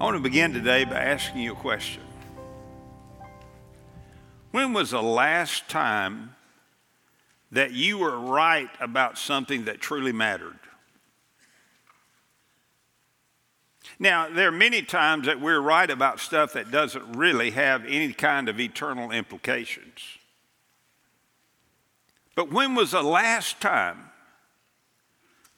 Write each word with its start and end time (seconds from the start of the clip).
I 0.00 0.04
want 0.04 0.16
to 0.16 0.22
begin 0.22 0.54
today 0.54 0.84
by 0.84 0.98
asking 0.98 1.42
you 1.42 1.52
a 1.52 1.56
question. 1.56 2.02
When 4.50 4.72
was 4.72 4.92
the 4.92 5.02
last 5.02 5.68
time 5.68 6.36
that 7.52 7.72
you 7.72 7.98
were 7.98 8.18
right 8.18 8.70
about 8.80 9.18
something 9.18 9.66
that 9.66 9.82
truly 9.82 10.12
mattered? 10.12 10.58
Now, 13.98 14.30
there 14.30 14.48
are 14.48 14.52
many 14.52 14.80
times 14.80 15.26
that 15.26 15.38
we're 15.38 15.60
right 15.60 15.90
about 15.90 16.18
stuff 16.18 16.54
that 16.54 16.70
doesn't 16.70 17.12
really 17.12 17.50
have 17.50 17.84
any 17.84 18.14
kind 18.14 18.48
of 18.48 18.58
eternal 18.58 19.10
implications. 19.10 20.00
But 22.34 22.50
when 22.50 22.74
was 22.74 22.92
the 22.92 23.02
last 23.02 23.60
time 23.60 24.08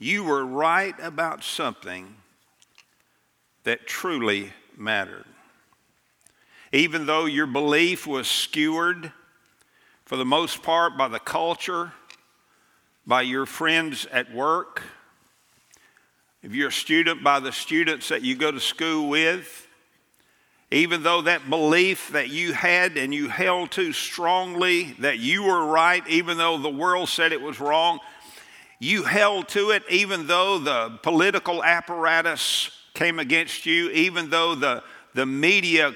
you 0.00 0.24
were 0.24 0.44
right 0.44 0.96
about 0.98 1.44
something 1.44 2.16
that 3.64 3.86
truly 3.86 4.52
mattered? 4.76 5.24
Even 6.72 7.06
though 7.06 7.26
your 7.26 7.46
belief 7.46 8.06
was 8.06 8.26
skewered 8.28 9.12
for 10.04 10.16
the 10.16 10.24
most 10.24 10.62
part 10.62 10.96
by 10.96 11.08
the 11.08 11.18
culture, 11.18 11.92
by 13.06 13.22
your 13.22 13.46
friends 13.46 14.06
at 14.10 14.32
work, 14.32 14.82
if 16.42 16.54
you're 16.54 16.68
a 16.68 16.72
student, 16.72 17.22
by 17.22 17.38
the 17.40 17.52
students 17.52 18.08
that 18.08 18.22
you 18.22 18.34
go 18.34 18.50
to 18.50 18.58
school 18.58 19.08
with, 19.08 19.68
even 20.72 21.02
though 21.02 21.22
that 21.22 21.50
belief 21.50 22.08
that 22.12 22.30
you 22.30 22.54
had 22.54 22.96
and 22.96 23.14
you 23.14 23.28
held 23.28 23.70
to 23.72 23.92
strongly 23.92 24.94
that 25.00 25.18
you 25.18 25.44
were 25.44 25.66
right, 25.66 26.06
even 26.08 26.38
though 26.38 26.56
the 26.56 26.70
world 26.70 27.08
said 27.08 27.32
it 27.32 27.40
was 27.42 27.60
wrong, 27.60 28.00
you 28.78 29.04
held 29.04 29.48
to 29.48 29.70
it 29.70 29.84
even 29.90 30.26
though 30.26 30.58
the 30.58 30.98
political 31.02 31.62
apparatus 31.62 32.70
came 32.94 33.18
against 33.18 33.66
you, 33.66 33.90
even 33.90 34.30
though 34.30 34.54
the, 34.54 34.82
the 35.14 35.26
media 35.26 35.94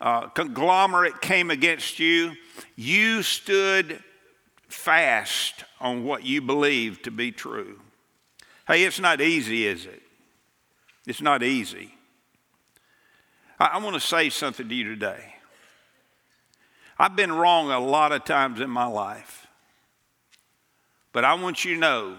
uh, 0.00 0.28
conglomerate 0.28 1.20
came 1.20 1.50
against 1.50 1.98
you, 1.98 2.32
you 2.76 3.22
stood 3.22 4.02
fast 4.68 5.64
on 5.80 6.04
what 6.04 6.24
you 6.24 6.40
believed 6.40 7.04
to 7.04 7.10
be 7.10 7.32
true. 7.32 7.80
Hey, 8.66 8.84
it's 8.84 9.00
not 9.00 9.20
easy, 9.20 9.66
is 9.66 9.86
it? 9.86 10.02
It's 11.06 11.20
not 11.20 11.42
easy. 11.42 11.94
I, 13.58 13.66
I 13.66 13.78
want 13.78 13.94
to 13.94 14.00
say 14.00 14.30
something 14.30 14.68
to 14.68 14.74
you 14.74 14.84
today. 14.84 15.34
I've 16.98 17.16
been 17.16 17.32
wrong 17.32 17.70
a 17.70 17.80
lot 17.80 18.12
of 18.12 18.24
times 18.24 18.60
in 18.60 18.70
my 18.70 18.86
life, 18.86 19.46
but 21.12 21.24
I 21.24 21.34
want 21.34 21.64
you 21.64 21.74
to 21.74 21.80
know 21.80 22.16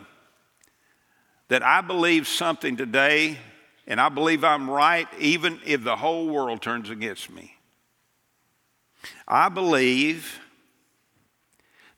that 1.50 1.64
I 1.64 1.82
believe 1.82 2.28
something 2.28 2.78
today, 2.78 3.38
and 3.88 4.00
I 4.00 4.10
believe 4.10 4.44
I'm 4.44 4.70
right, 4.70 5.08
even 5.20 5.60
if 5.66 5.84
the 5.84 5.96
whole 5.96 6.28
world 6.28 6.62
turns 6.62 6.90
against 6.90 7.30
me. 7.30 7.56
I 9.28 9.50
believe 9.50 10.40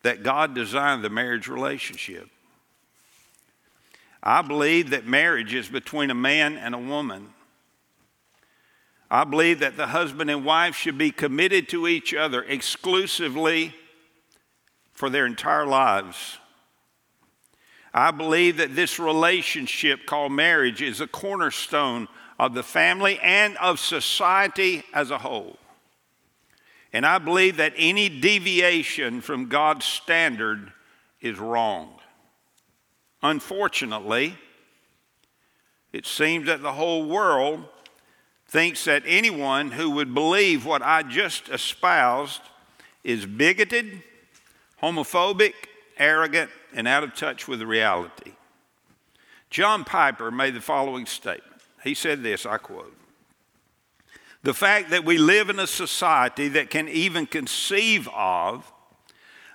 that 0.03 0.23
God 0.23 0.53
designed 0.55 1.03
the 1.03 1.09
marriage 1.09 1.47
relationship. 1.47 2.29
I 4.21 4.41
believe 4.41 4.91
that 4.91 5.05
marriage 5.05 5.53
is 5.53 5.67
between 5.67 6.09
a 6.09 6.15
man 6.15 6.57
and 6.57 6.73
a 6.73 6.77
woman. 6.77 7.33
I 9.11 9.25
believe 9.25 9.59
that 9.59 9.77
the 9.77 9.87
husband 9.87 10.29
and 10.29 10.45
wife 10.45 10.75
should 10.75 10.97
be 10.97 11.11
committed 11.11 11.69
to 11.69 11.87
each 11.87 12.13
other 12.13 12.41
exclusively 12.43 13.75
for 14.91 15.09
their 15.09 15.25
entire 15.25 15.65
lives. 15.65 16.37
I 17.93 18.11
believe 18.11 18.57
that 18.57 18.75
this 18.75 18.97
relationship 18.97 20.05
called 20.05 20.31
marriage 20.31 20.81
is 20.81 20.99
a 20.99 21.07
cornerstone 21.07 22.07
of 22.39 22.55
the 22.55 22.63
family 22.63 23.19
and 23.19 23.55
of 23.57 23.79
society 23.79 24.83
as 24.93 25.11
a 25.11 25.19
whole. 25.19 25.57
And 26.91 27.05
I 27.05 27.19
believe 27.19 27.57
that 27.57 27.73
any 27.75 28.09
deviation 28.09 29.21
from 29.21 29.47
God's 29.47 29.85
standard 29.85 30.71
is 31.21 31.39
wrong. 31.39 31.99
Unfortunately, 33.21 34.35
it 35.91 36.05
seems 36.05 36.47
that 36.47 36.61
the 36.61 36.73
whole 36.73 37.05
world 37.05 37.63
thinks 38.47 38.85
that 38.85 39.03
anyone 39.05 39.71
who 39.71 39.91
would 39.91 40.13
believe 40.13 40.65
what 40.65 40.81
I 40.81 41.03
just 41.03 41.49
espoused 41.49 42.41
is 43.03 43.25
bigoted, 43.25 44.01
homophobic, 44.81 45.53
arrogant, 45.97 46.49
and 46.73 46.87
out 46.87 47.03
of 47.03 47.15
touch 47.15 47.47
with 47.47 47.61
reality. 47.61 48.33
John 49.49 49.83
Piper 49.83 50.31
made 50.31 50.55
the 50.55 50.61
following 50.61 51.05
statement. 51.05 51.61
He 51.83 51.93
said 51.93 52.23
this, 52.23 52.45
I 52.45 52.57
quote 52.57 52.95
The 54.41 54.53
fact 54.53 54.89
that 54.89 55.05
we 55.05 55.17
live 55.17 55.49
in 55.49 55.59
a 55.59 55.67
society 55.67 56.47
that 56.49 56.69
can 56.69 56.89
even 56.89 57.27
conceive 57.27 58.09
of, 58.09 58.71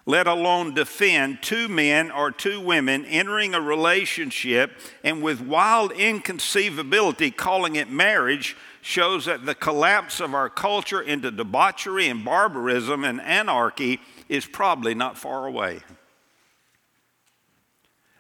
let 0.07 0.27
alone 0.27 0.75
defend, 0.75 1.43
two 1.43 1.69
men 1.69 2.11
or 2.11 2.31
two 2.31 2.61
women 2.61 3.05
entering 3.07 3.55
a 3.55 3.61
relationship 3.61 4.73
and 5.03 5.23
with 5.23 5.41
wild 5.41 5.93
inconceivability 5.93 7.37
calling 7.37 7.77
it 7.77 7.91
marriage 7.91 8.57
shows 8.81 9.27
that 9.27 9.45
the 9.45 9.55
collapse 9.55 10.21
of 10.21 10.33
our 10.33 10.49
culture 10.49 11.03
into 11.03 11.31
debauchery 11.31 12.09
and 12.09 12.25
barbarism 12.25 13.05
and 13.05 13.21
anarchy 13.21 14.01
is 14.29 14.47
probably 14.47 14.95
not 14.95 15.19
far 15.19 15.47
away. 15.47 15.81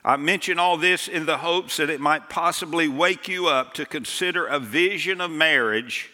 I 0.09 0.17
mention 0.17 0.59
all 0.59 0.79
this 0.79 1.07
in 1.07 1.27
the 1.27 1.37
hopes 1.37 1.77
that 1.77 1.91
it 1.91 2.01
might 2.01 2.31
possibly 2.31 2.89
wake 2.89 3.29
you 3.29 3.49
up 3.49 3.75
to 3.75 3.85
consider 3.85 4.47
a 4.47 4.59
vision 4.59 5.21
of 5.21 5.31
marriage 5.31 6.09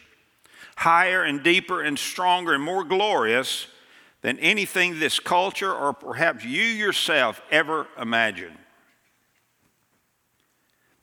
higher 0.75 1.23
and 1.23 1.45
deeper 1.45 1.81
and 1.81 1.97
stronger 1.97 2.55
and 2.55 2.63
more 2.65 2.83
glorious 2.83 3.69
than 4.23 4.37
anything 4.41 4.99
this 4.99 5.21
culture 5.21 5.73
or 5.73 5.93
perhaps 5.93 6.45
you 6.45 6.65
yourself 6.65 7.41
ever 7.53 7.87
imagined. 7.97 8.59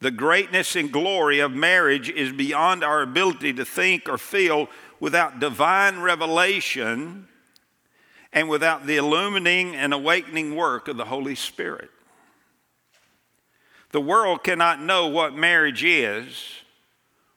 The 0.02 0.12
greatness 0.12 0.76
and 0.76 0.92
glory 0.92 1.40
of 1.40 1.54
marriage 1.54 2.10
is 2.10 2.34
beyond 2.34 2.84
our 2.84 3.02
ability 3.02 3.54
to 3.54 3.64
think 3.64 4.10
or 4.10 4.18
feel 4.18 4.68
without 5.00 5.40
divine 5.40 6.02
revelation 6.02 7.30
and 8.34 8.50
without 8.50 8.86
the 8.86 8.98
illumining 8.98 9.78
and 9.78 9.94
awakening 9.94 10.58
work 10.58 10.90
of 10.90 10.98
the 10.98 11.06
Holy 11.06 11.36
Spirit. 11.36 11.90
The 13.92 14.02
world 14.02 14.44
cannot 14.44 14.82
know 14.82 15.08
what 15.08 15.36
marriage 15.36 15.84
is 15.84 16.62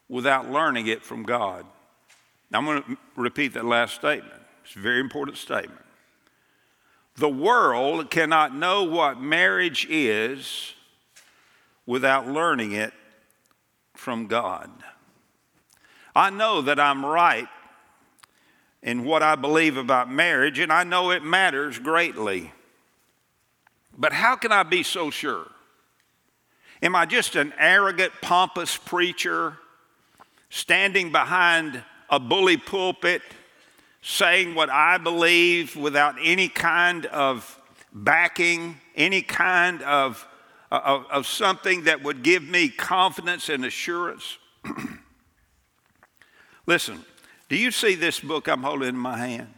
without 0.09 0.50
learning 0.50 0.87
it 0.87 1.03
from 1.03 1.25
God. 1.25 1.66
Now, 2.50 2.59
I'm 2.59 2.65
going 2.65 2.82
to 2.82 2.97
repeat 3.16 3.54
that 3.54 3.65
last 3.65 3.94
statement. 3.94 4.41
It's 4.65 4.76
a 4.76 4.78
very 4.81 5.00
important 5.00 5.37
statement. 5.37 5.81
The 7.16 7.28
world 7.28 8.10
cannot 8.10 8.54
know 8.54 8.84
what 8.84 9.20
marriage 9.20 9.87
is 9.88 10.75
without 11.87 12.28
learning 12.28 12.72
it 12.72 12.92
from 13.94 14.26
God. 14.26 14.71
I 16.15 16.31
know 16.31 16.62
that 16.62 16.78
I'm 16.78 17.04
right 17.04 17.48
in 18.82 19.04
what 19.04 19.22
I 19.22 19.34
believe 19.34 19.76
about 19.76 20.10
marriage, 20.10 20.59
and 20.59 20.72
I 20.72 20.84
know 20.84 21.10
it 21.10 21.25
matters 21.25 21.78
greatly. 21.78 22.53
But 23.97 24.12
how 24.12 24.36
can 24.36 24.53
I 24.53 24.62
be 24.62 24.82
so 24.82 25.10
sure? 25.10 25.48
Am 26.84 26.95
I 26.95 27.06
just 27.06 27.34
an 27.34 27.55
arrogant, 27.59 28.12
pompous 28.21 28.77
preacher 28.77 29.56
standing 30.50 31.11
behind 31.11 31.83
a 32.11 32.21
bully 32.21 32.59
pulpit 32.59 33.22
saying 34.03 34.55
what 34.55 34.69
I 34.69 34.99
believe 34.99 35.77
without 35.77 36.17
any 36.22 36.49
kind 36.49 37.06
of 37.06 37.59
backing, 37.91 38.78
any 38.95 39.22
kind 39.22 39.83
of 39.83 40.28
of, 40.71 41.06
of 41.11 41.27
something 41.27 41.84
that 41.84 42.03
would 42.03 42.22
give 42.22 42.43
me 42.43 42.69
confidence 42.69 43.49
and 43.49 43.65
assurance. 43.65 44.39
Listen, 46.66 47.04
do 47.48 47.57
you 47.57 47.71
see 47.71 47.95
this 47.95 48.21
book 48.21 48.48
I'm 48.48 48.63
holding 48.63 48.89
in 48.89 48.97
my 48.97 49.16
hand? 49.16 49.54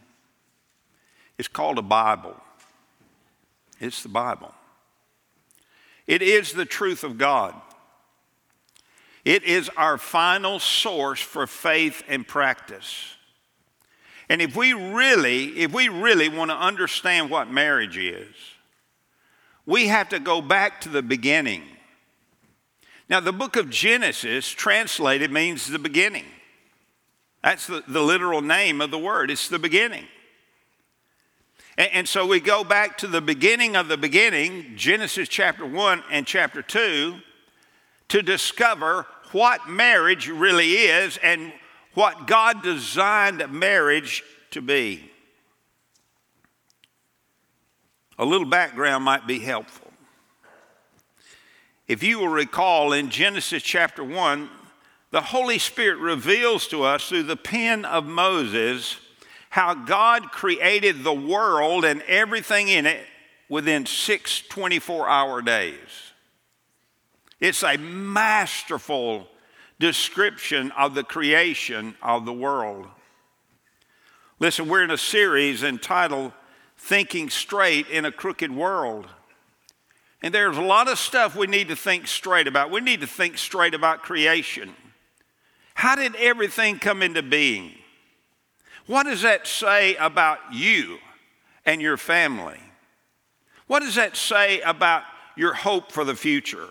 It's 1.38 1.48
called 1.48 1.78
a 1.78 1.82
Bible. 1.82 2.36
It's 3.80 4.02
the 4.02 4.08
Bible. 4.08 4.52
It 6.06 6.22
is 6.22 6.52
the 6.52 6.64
truth 6.64 7.04
of 7.04 7.18
God. 7.18 7.54
It 9.24 9.42
is 9.42 9.68
our 9.76 9.98
final 9.98 10.60
source 10.60 11.20
for 11.20 11.46
faith 11.46 12.04
and 12.06 12.26
practice. 12.26 13.16
And 14.28 14.40
if 14.40 14.54
we 14.54 14.72
really, 14.72 15.58
if 15.58 15.72
we 15.72 15.88
really 15.88 16.28
want 16.28 16.50
to 16.50 16.56
understand 16.56 17.30
what 17.30 17.50
marriage 17.50 17.98
is, 17.98 18.34
we 19.66 19.88
have 19.88 20.08
to 20.10 20.20
go 20.20 20.40
back 20.40 20.80
to 20.82 20.88
the 20.88 21.02
beginning. 21.02 21.62
Now, 23.08 23.20
the 23.20 23.32
book 23.32 23.56
of 23.56 23.70
Genesis, 23.70 24.48
translated, 24.48 25.30
means 25.30 25.66
the 25.66 25.78
beginning. 25.78 26.24
That's 27.42 27.66
the, 27.66 27.82
the 27.86 28.02
literal 28.02 28.40
name 28.40 28.80
of 28.80 28.90
the 28.90 28.98
word, 28.98 29.30
it's 29.30 29.48
the 29.48 29.58
beginning. 29.58 30.06
And, 31.76 31.90
and 31.92 32.08
so 32.08 32.26
we 32.26 32.40
go 32.40 32.64
back 32.64 32.98
to 32.98 33.06
the 33.06 33.20
beginning 33.20 33.76
of 33.76 33.88
the 33.88 33.96
beginning, 33.96 34.76
Genesis 34.76 35.28
chapter 35.28 35.66
1 35.66 36.02
and 36.10 36.26
chapter 36.26 36.62
2, 36.62 37.16
to 38.08 38.22
discover 38.22 39.06
what 39.32 39.68
marriage 39.68 40.28
really 40.28 40.72
is 40.72 41.18
and 41.22 41.52
what 41.94 42.26
God 42.26 42.62
designed 42.62 43.46
marriage 43.50 44.22
to 44.50 44.60
be. 44.60 45.10
A 48.18 48.24
little 48.24 48.46
background 48.46 49.04
might 49.04 49.26
be 49.26 49.38
helpful. 49.38 49.90
If 51.88 52.02
you 52.02 52.18
will 52.18 52.28
recall 52.28 52.92
in 52.92 53.10
Genesis 53.10 53.62
chapter 53.62 54.02
1, 54.02 54.48
the 55.10 55.20
Holy 55.20 55.58
Spirit 55.58 55.98
reveals 55.98 56.66
to 56.68 56.82
us 56.82 57.08
through 57.08 57.24
the 57.24 57.36
pen 57.36 57.84
of 57.84 58.06
Moses 58.06 58.96
how 59.56 59.72
God 59.72 60.32
created 60.32 61.02
the 61.02 61.14
world 61.14 61.86
and 61.86 62.02
everything 62.02 62.68
in 62.68 62.84
it 62.84 63.00
within 63.48 63.86
six 63.86 64.42
24 64.42 65.08
hour 65.08 65.40
days. 65.40 66.12
It's 67.40 67.62
a 67.62 67.78
masterful 67.78 69.26
description 69.80 70.72
of 70.72 70.94
the 70.94 71.02
creation 71.02 71.94
of 72.02 72.26
the 72.26 72.34
world. 72.34 72.86
Listen, 74.40 74.68
we're 74.68 74.84
in 74.84 74.90
a 74.90 74.98
series 74.98 75.62
entitled 75.62 76.32
Thinking 76.76 77.30
Straight 77.30 77.88
in 77.88 78.04
a 78.04 78.12
Crooked 78.12 78.54
World. 78.54 79.06
And 80.20 80.34
there's 80.34 80.58
a 80.58 80.62
lot 80.62 80.86
of 80.86 80.98
stuff 80.98 81.34
we 81.34 81.46
need 81.46 81.68
to 81.68 81.76
think 81.76 82.08
straight 82.08 82.46
about. 82.46 82.70
We 82.70 82.82
need 82.82 83.00
to 83.00 83.06
think 83.06 83.38
straight 83.38 83.72
about 83.72 84.02
creation. 84.02 84.76
How 85.72 85.94
did 85.94 86.14
everything 86.16 86.78
come 86.78 87.02
into 87.02 87.22
being? 87.22 87.72
What 88.86 89.04
does 89.04 89.22
that 89.22 89.46
say 89.46 89.96
about 89.96 90.38
you 90.52 90.98
and 91.64 91.80
your 91.82 91.96
family? 91.96 92.60
What 93.66 93.80
does 93.80 93.96
that 93.96 94.16
say 94.16 94.60
about 94.60 95.02
your 95.36 95.54
hope 95.54 95.90
for 95.90 96.04
the 96.04 96.14
future? 96.14 96.68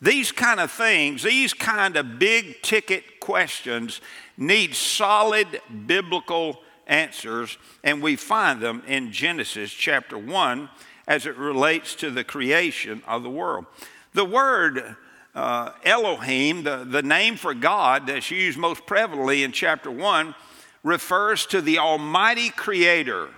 These 0.00 0.32
kind 0.32 0.60
of 0.60 0.70
things, 0.70 1.22
these 1.22 1.54
kind 1.54 1.96
of 1.96 2.18
big 2.18 2.62
ticket 2.62 3.20
questions 3.20 4.00
need 4.36 4.74
solid 4.74 5.60
biblical 5.86 6.60
answers, 6.86 7.58
and 7.84 8.02
we 8.02 8.16
find 8.16 8.60
them 8.60 8.82
in 8.86 9.12
Genesis 9.12 9.72
chapter 9.72 10.16
1 10.16 10.68
as 11.06 11.26
it 11.26 11.36
relates 11.36 11.94
to 11.96 12.10
the 12.10 12.24
creation 12.24 13.02
of 13.06 13.22
the 13.22 13.30
world. 13.30 13.66
The 14.14 14.24
word 14.24 14.96
uh, 15.34 15.72
Elohim, 15.84 16.64
the, 16.64 16.84
the 16.84 17.02
name 17.02 17.36
for 17.36 17.54
God 17.54 18.06
that's 18.06 18.30
used 18.30 18.58
most 18.58 18.86
prevalently 18.86 19.44
in 19.44 19.52
chapter 19.52 19.90
1, 19.90 20.34
refers 20.82 21.46
to 21.46 21.60
the 21.60 21.78
Almighty 21.78 22.50
Creator. 22.50 23.28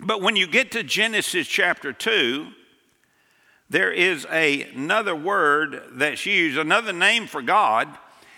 But 0.00 0.20
when 0.20 0.36
you 0.36 0.46
get 0.46 0.72
to 0.72 0.82
Genesis 0.82 1.46
chapter 1.46 1.92
2, 1.92 2.48
there 3.70 3.92
is 3.92 4.26
a, 4.30 4.62
another 4.62 5.16
word 5.16 5.82
that's 5.92 6.26
used, 6.26 6.58
another 6.58 6.92
name 6.92 7.26
for 7.26 7.42
God, 7.42 7.88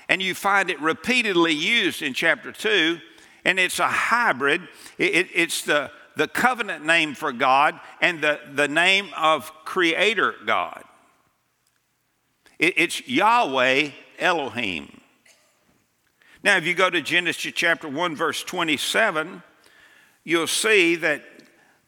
and 0.09 0.23
you 0.23 0.35
find 0.35 0.71
it 0.71 0.81
repeatedly 0.81 1.53
used 1.53 2.03
in 2.03 2.15
chapter 2.15 2.53
2, 2.53 3.01
and 3.45 3.59
it's 3.59 3.79
a 3.79 3.89
hybrid. 3.89 4.63
It, 4.99 5.15
it, 5.15 5.29
it's 5.35 5.63
the, 5.63 5.91
the 6.17 6.29
covenant 6.29 6.85
name 6.85 7.15
for 7.15 7.33
God 7.33 7.79
and 8.01 8.23
the, 8.23 8.41
the 8.55 8.69
name 8.69 9.09
of 9.17 9.53
Creator 9.65 10.35
God. 10.47 10.85
It, 12.59 12.75
it's 12.77 13.07
Yahweh 13.09 13.91
Elohim. 14.19 14.96
Now, 16.47 16.57
if 16.59 16.65
you 16.65 16.75
go 16.75 16.89
to 16.89 17.03
Genesis 17.03 17.53
chapter 17.57 17.89
1, 17.89 18.15
verse 18.15 18.45
27, 18.45 19.43
you'll 20.23 20.47
see 20.47 20.95
that 20.95 21.25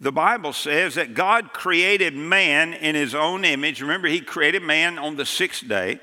the 0.00 0.10
Bible 0.10 0.52
says 0.52 0.96
that 0.96 1.14
God 1.14 1.52
created 1.52 2.16
man 2.16 2.74
in 2.74 2.96
his 2.96 3.14
own 3.14 3.44
image. 3.44 3.80
Remember, 3.80 4.08
he 4.08 4.20
created 4.20 4.64
man 4.64 4.98
on 4.98 5.14
the 5.14 5.24
sixth 5.24 5.68
day. 5.68 6.00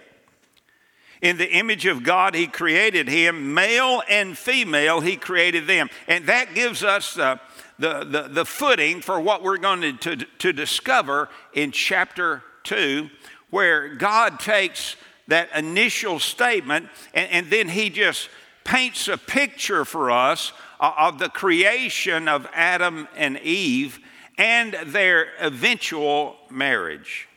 In 1.21 1.37
the 1.37 1.51
image 1.51 1.85
of 1.85 2.03
God, 2.03 2.33
he 2.33 2.47
created 2.47 3.09
him, 3.09 3.53
male 3.53 4.01
and 4.07 4.37
female, 4.37 5.01
he 5.01 5.17
created 5.17 5.67
them. 5.67 5.89
And 6.07 6.25
that 6.27 6.55
gives 6.55 6.81
us 6.81 7.13
the, 7.13 7.41
the, 7.77 8.05
the, 8.05 8.29
the 8.29 8.45
footing 8.45 9.01
for 9.01 9.19
what 9.19 9.43
we're 9.43 9.57
going 9.57 9.81
to, 9.81 10.15
to, 10.15 10.15
to 10.15 10.53
discover 10.53 11.27
in 11.51 11.73
chapter 11.73 12.41
2, 12.63 13.09
where 13.49 13.95
God 13.95 14.39
takes 14.39 14.95
that 15.27 15.49
initial 15.53 16.19
statement 16.19 16.87
and, 17.13 17.29
and 17.31 17.49
then 17.49 17.67
he 17.67 17.89
just 17.89 18.29
paints 18.65 19.07
a 19.07 19.17
picture 19.17 19.85
for 19.85 20.11
us 20.11 20.51
uh, 20.81 20.91
of 20.97 21.19
the 21.19 21.29
creation 21.29 22.27
of 22.27 22.45
Adam 22.53 23.07
and 23.15 23.37
Eve 23.39 23.99
and 24.37 24.73
their 24.87 25.27
eventual 25.39 26.35
marriage. 26.49 27.29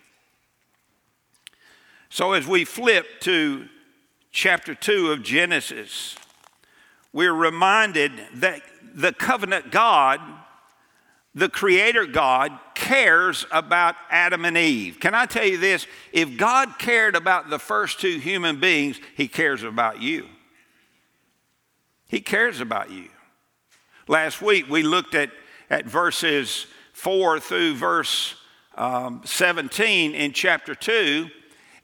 So, 2.10 2.32
as 2.32 2.46
we 2.46 2.64
flip 2.64 3.06
to 3.20 3.68
chapter 4.32 4.74
2 4.74 5.12
of 5.12 5.22
Genesis, 5.22 6.16
we're 7.12 7.34
reminded 7.34 8.12
that 8.34 8.62
the 8.94 9.12
covenant 9.12 9.70
God, 9.70 10.20
the 11.34 11.48
creator 11.48 12.06
God, 12.06 12.58
cares 12.74 13.46
about 13.52 13.94
Adam 14.10 14.44
and 14.44 14.56
Eve. 14.56 14.98
Can 14.98 15.14
I 15.14 15.26
tell 15.26 15.44
you 15.44 15.58
this? 15.58 15.86
If 16.12 16.36
God 16.36 16.78
cared 16.78 17.14
about 17.14 17.50
the 17.50 17.58
first 17.58 18.00
two 18.00 18.18
human 18.18 18.58
beings, 18.58 18.98
he 19.16 19.28
cares 19.28 19.62
about 19.62 20.00
you. 20.00 20.26
He 22.08 22.20
cares 22.20 22.60
about 22.60 22.90
you. 22.90 23.08
Last 24.08 24.40
week 24.40 24.68
we 24.68 24.82
looked 24.82 25.14
at, 25.14 25.30
at 25.68 25.86
verses 25.86 26.66
4 26.94 27.38
through 27.38 27.74
verse 27.76 28.34
um, 28.76 29.20
17 29.24 30.14
in 30.14 30.32
chapter 30.32 30.74
2, 30.74 31.28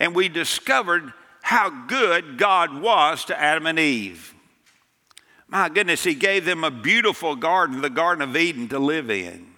and 0.00 0.14
we 0.14 0.28
discovered 0.28 1.12
how 1.42 1.68
good 1.86 2.38
God 2.38 2.80
was 2.80 3.26
to 3.26 3.38
Adam 3.38 3.66
and 3.66 3.78
Eve. 3.78 4.34
My 5.46 5.68
goodness, 5.68 6.02
He 6.02 6.14
gave 6.14 6.46
them 6.46 6.64
a 6.64 6.70
beautiful 6.70 7.36
garden, 7.36 7.82
the 7.82 7.90
Garden 7.90 8.22
of 8.22 8.36
Eden, 8.36 8.68
to 8.68 8.78
live 8.78 9.10
in. 9.10 9.48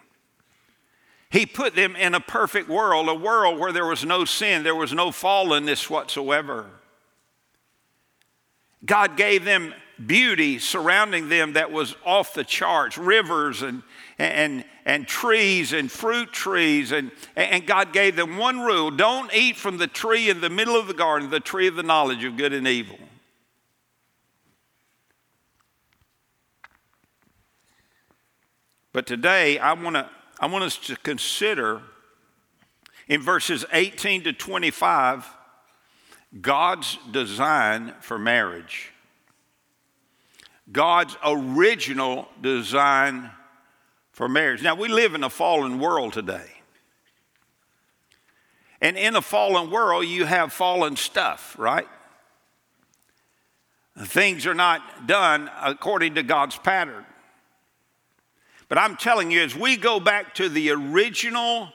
He 1.30 1.46
put 1.46 1.76
them 1.76 1.94
in 1.94 2.14
a 2.14 2.20
perfect 2.20 2.68
world, 2.68 3.08
a 3.08 3.14
world 3.14 3.60
where 3.60 3.72
there 3.72 3.86
was 3.86 4.04
no 4.04 4.24
sin, 4.24 4.62
there 4.62 4.74
was 4.74 4.92
no 4.92 5.10
fallenness 5.10 5.88
whatsoever. 5.88 6.66
God 8.84 9.16
gave 9.16 9.44
them 9.44 9.74
beauty 10.04 10.58
surrounding 10.58 11.28
them 11.28 11.54
that 11.54 11.72
was 11.72 11.94
off 12.04 12.34
the 12.34 12.44
charts 12.44 12.98
rivers 12.98 13.62
and, 13.62 13.82
and, 14.18 14.64
and 14.84 15.06
trees 15.06 15.72
and 15.72 15.90
fruit 15.90 16.32
trees. 16.32 16.92
And, 16.92 17.10
and 17.34 17.66
God 17.66 17.92
gave 17.92 18.16
them 18.16 18.36
one 18.36 18.60
rule 18.60 18.90
don't 18.90 19.32
eat 19.34 19.56
from 19.56 19.78
the 19.78 19.86
tree 19.86 20.28
in 20.28 20.40
the 20.40 20.50
middle 20.50 20.76
of 20.76 20.86
the 20.86 20.94
garden, 20.94 21.30
the 21.30 21.40
tree 21.40 21.66
of 21.66 21.76
the 21.76 21.82
knowledge 21.82 22.24
of 22.24 22.36
good 22.36 22.52
and 22.52 22.66
evil. 22.66 22.98
But 28.92 29.06
today, 29.06 29.58
I 29.58 29.74
want, 29.74 29.96
to, 29.96 30.08
I 30.40 30.46
want 30.46 30.64
us 30.64 30.78
to 30.86 30.96
consider 30.96 31.82
in 33.08 33.20
verses 33.20 33.64
18 33.72 34.24
to 34.24 34.32
25 34.32 35.28
God's 36.40 36.98
design 37.12 37.92
for 38.00 38.18
marriage. 38.18 38.92
God's 40.70 41.16
original 41.24 42.28
design 42.40 43.30
for 44.12 44.28
marriage. 44.28 44.62
Now, 44.62 44.74
we 44.74 44.88
live 44.88 45.14
in 45.14 45.22
a 45.22 45.30
fallen 45.30 45.78
world 45.78 46.12
today. 46.12 46.50
And 48.80 48.96
in 48.96 49.16
a 49.16 49.22
fallen 49.22 49.70
world, 49.70 50.06
you 50.06 50.24
have 50.24 50.52
fallen 50.52 50.96
stuff, 50.96 51.54
right? 51.58 51.88
Things 53.98 54.46
are 54.46 54.54
not 54.54 55.06
done 55.06 55.50
according 55.62 56.16
to 56.16 56.22
God's 56.22 56.56
pattern. 56.56 57.04
But 58.68 58.78
I'm 58.78 58.96
telling 58.96 59.30
you, 59.30 59.42
as 59.42 59.54
we 59.54 59.76
go 59.76 60.00
back 60.00 60.34
to 60.34 60.48
the 60.48 60.70
original 60.70 61.72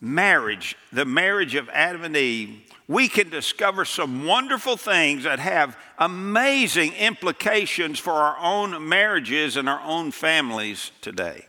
marriage, 0.00 0.76
the 0.92 1.04
marriage 1.04 1.54
of 1.54 1.68
Adam 1.70 2.04
and 2.04 2.16
Eve, 2.16 2.62
we 2.86 3.08
can 3.08 3.30
discover 3.30 3.84
some 3.84 4.26
wonderful 4.26 4.76
things 4.76 5.24
that 5.24 5.38
have 5.38 5.76
amazing 5.98 6.92
implications 6.94 7.98
for 7.98 8.12
our 8.12 8.36
own 8.38 8.88
marriages 8.88 9.56
and 9.56 9.68
our 9.68 9.80
own 9.80 10.10
families 10.10 10.90
today. 11.00 11.46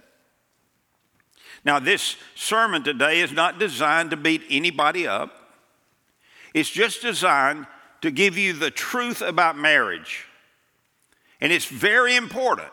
Now, 1.65 1.79
this 1.79 2.15
sermon 2.35 2.83
today 2.83 3.19
is 3.21 3.31
not 3.31 3.59
designed 3.59 4.11
to 4.11 4.17
beat 4.17 4.43
anybody 4.49 5.07
up, 5.07 5.31
it's 6.53 6.69
just 6.69 7.01
designed 7.01 7.67
to 8.01 8.11
give 8.11 8.37
you 8.37 8.53
the 8.53 8.71
truth 8.71 9.21
about 9.21 9.57
marriage. 9.57 10.25
And 11.41 11.51
it's 11.51 11.65
very 11.65 12.15
important 12.15 12.69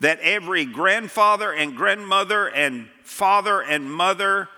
that 0.00 0.20
every 0.20 0.64
grandfather 0.64 1.52
and 1.52 1.76
grandmother 1.76 2.48
and 2.48 2.88
father 3.02 3.60
and 3.62 3.90
mother 3.90 4.48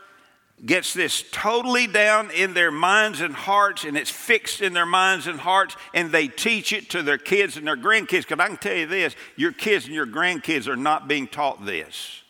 gets 0.65 0.95
this 0.95 1.25
totally 1.31 1.87
down 1.87 2.31
in 2.31 2.55
their 2.55 2.71
minds 2.71 3.21
and 3.21 3.35
hearts, 3.35 3.85
and 3.85 3.97
it's 3.97 4.11
fixed 4.11 4.63
in 4.63 4.73
their 4.73 4.87
minds 4.87 5.27
and 5.27 5.39
hearts, 5.39 5.77
and 5.93 6.11
they 6.11 6.29
teach 6.29 6.73
it 6.73 6.91
to 6.91 7.03
their 7.03 7.19
kids 7.19 7.57
and 7.57 7.67
their 7.67 7.77
grandkids. 7.77 8.27
Because 8.27 8.41
I 8.41 8.49
can 8.49 8.57
tell 8.57 8.77
you 8.77 8.87
this 8.87 9.15
your 9.37 9.53
kids 9.53 9.87
and 9.87 9.95
your 9.95 10.07
grandkids 10.07 10.67
are 10.67 10.77
not 10.77 11.09
being 11.09 11.27
taught 11.27 11.65
this. 11.65 12.23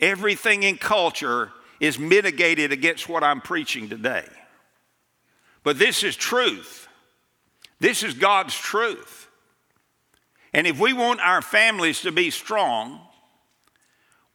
Everything 0.00 0.62
in 0.62 0.76
culture 0.76 1.50
is 1.80 1.98
mitigated 1.98 2.72
against 2.72 3.08
what 3.08 3.22
I'm 3.22 3.40
preaching 3.40 3.88
today. 3.88 4.24
But 5.62 5.78
this 5.78 6.02
is 6.02 6.16
truth. 6.16 6.88
This 7.80 8.02
is 8.02 8.14
God's 8.14 8.54
truth. 8.54 9.28
And 10.52 10.66
if 10.66 10.80
we 10.80 10.92
want 10.92 11.20
our 11.20 11.42
families 11.42 12.02
to 12.02 12.12
be 12.12 12.30
strong, 12.30 13.00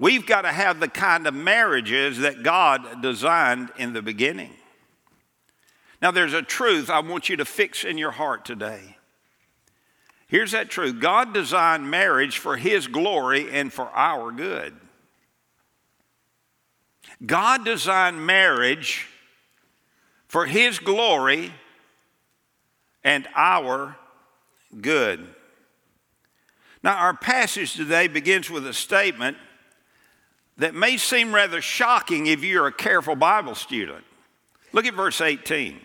we've 0.03 0.25
got 0.25 0.41
to 0.41 0.51
have 0.51 0.81
the 0.81 0.87
kind 0.89 1.25
of 1.27 1.33
marriages 1.33 2.19
that 2.19 2.43
God 2.43 3.01
designed 3.01 3.71
in 3.77 3.93
the 3.93 4.01
beginning. 4.01 4.51
Now, 6.01 6.11
there's 6.11 6.33
a 6.33 6.41
truth 6.41 6.89
I 6.89 6.99
want 6.99 7.29
you 7.29 7.37
to 7.37 7.45
fix 7.45 7.85
in 7.85 7.97
your 7.97 8.11
heart 8.11 8.43
today. 8.43 8.97
Here's 10.27 10.51
that 10.51 10.69
truth 10.69 10.99
God 10.99 11.33
designed 11.33 11.89
marriage 11.89 12.37
for 12.37 12.57
His 12.57 12.87
glory 12.87 13.49
and 13.49 13.71
for 13.71 13.85
our 13.95 14.33
good. 14.33 14.75
God 17.25 17.63
designed 17.63 18.25
marriage 18.25 19.07
for 20.27 20.45
His 20.45 20.79
glory 20.79 21.53
and 23.05 23.25
our 23.35 23.95
good. 24.81 25.25
Now, 26.83 26.97
our 26.97 27.15
passage 27.15 27.75
today 27.75 28.09
begins 28.09 28.49
with 28.49 28.67
a 28.67 28.73
statement 28.73 29.37
that 30.63 30.73
may 30.73 30.95
seem 30.95 31.35
rather 31.35 31.61
shocking 31.61 32.27
if 32.27 32.41
you're 32.41 32.67
a 32.67 32.71
careful 32.71 33.17
Bible 33.17 33.53
student. 33.53 34.05
Look 34.71 34.85
at 34.85 34.93
verse 34.93 35.19
18. 35.19 35.77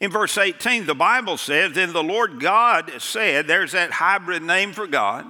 In 0.00 0.10
verse 0.10 0.38
18, 0.38 0.86
the 0.86 0.94
Bible 0.94 1.36
says, 1.36 1.74
Then 1.74 1.92
the 1.92 2.02
Lord 2.02 2.40
God 2.40 2.90
said, 3.00 3.46
there's 3.46 3.72
that 3.72 3.90
hybrid 3.90 4.42
name 4.42 4.72
for 4.72 4.86
God, 4.86 5.26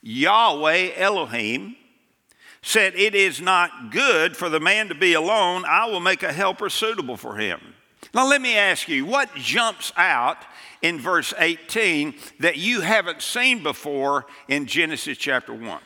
Yahweh 0.00 0.92
Elohim, 0.96 1.76
said, 2.62 2.94
It 2.94 3.14
is 3.14 3.42
not 3.42 3.90
good 3.90 4.34
for 4.34 4.48
the 4.48 4.58
man 4.58 4.88
to 4.88 4.94
be 4.94 5.12
alone. 5.12 5.66
I 5.66 5.90
will 5.90 6.00
make 6.00 6.22
a 6.22 6.32
helper 6.32 6.70
suitable 6.70 7.18
for 7.18 7.36
him. 7.36 7.60
Now, 8.14 8.26
let 8.26 8.40
me 8.40 8.56
ask 8.56 8.88
you, 8.88 9.04
what 9.04 9.34
jumps 9.34 9.92
out 9.98 10.38
in 10.80 10.98
verse 10.98 11.34
18 11.36 12.14
that 12.40 12.56
you 12.56 12.80
haven't 12.80 13.20
seen 13.20 13.62
before 13.62 14.24
in 14.48 14.64
Genesis 14.64 15.18
chapter 15.18 15.52
1? 15.52 15.78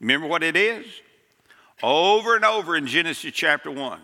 Remember 0.00 0.26
what 0.26 0.42
it 0.42 0.56
is? 0.56 0.86
Over 1.82 2.36
and 2.36 2.44
over 2.44 2.76
in 2.76 2.86
Genesis 2.86 3.32
chapter 3.32 3.70
1. 3.70 4.00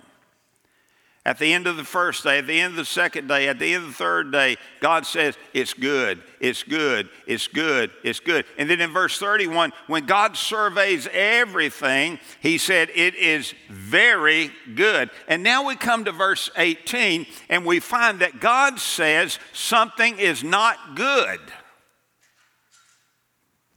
At 1.25 1.39
the 1.39 1.53
end 1.53 1.69
of 1.69 1.77
the 1.77 1.85
first 1.85 2.25
day, 2.25 2.39
at 2.39 2.49
the 2.49 2.61
end 2.61 2.73
of 2.73 2.77
the 2.77 2.85
second 2.85 3.29
day, 3.29 3.47
at 3.47 3.61
the 3.61 3.75
end 3.75 3.85
of 3.85 3.91
the 3.91 3.97
third 3.97 4.33
day, 4.33 4.57
God 4.81 5.07
says, 5.07 5.37
It's 5.55 5.73
good, 5.73 6.21
it's 6.41 6.65
good, 6.65 7.09
it's 7.29 7.47
good, 7.47 7.93
it's 8.03 8.19
good. 8.19 8.45
And 8.59 8.69
then 8.69 8.81
in 8.81 8.91
verse 8.91 9.17
31, 9.21 9.73
when 9.87 10.05
God 10.05 10.37
surveys 10.37 11.07
everything, 11.13 12.19
He 12.41 12.59
said, 12.59 12.91
It 12.93 13.15
is 13.15 13.55
very 13.71 14.51
good. 14.75 15.11
And 15.29 15.45
now 15.45 15.65
we 15.65 15.77
come 15.77 16.07
to 16.07 16.13
verse 16.13 16.51
18, 16.57 17.27
and 17.49 17.65
we 17.65 17.79
find 17.79 18.19
that 18.19 18.41
God 18.41 18.81
says 18.81 19.39
something 19.53 20.19
is 20.19 20.43
not 20.43 20.97
good. 20.97 21.41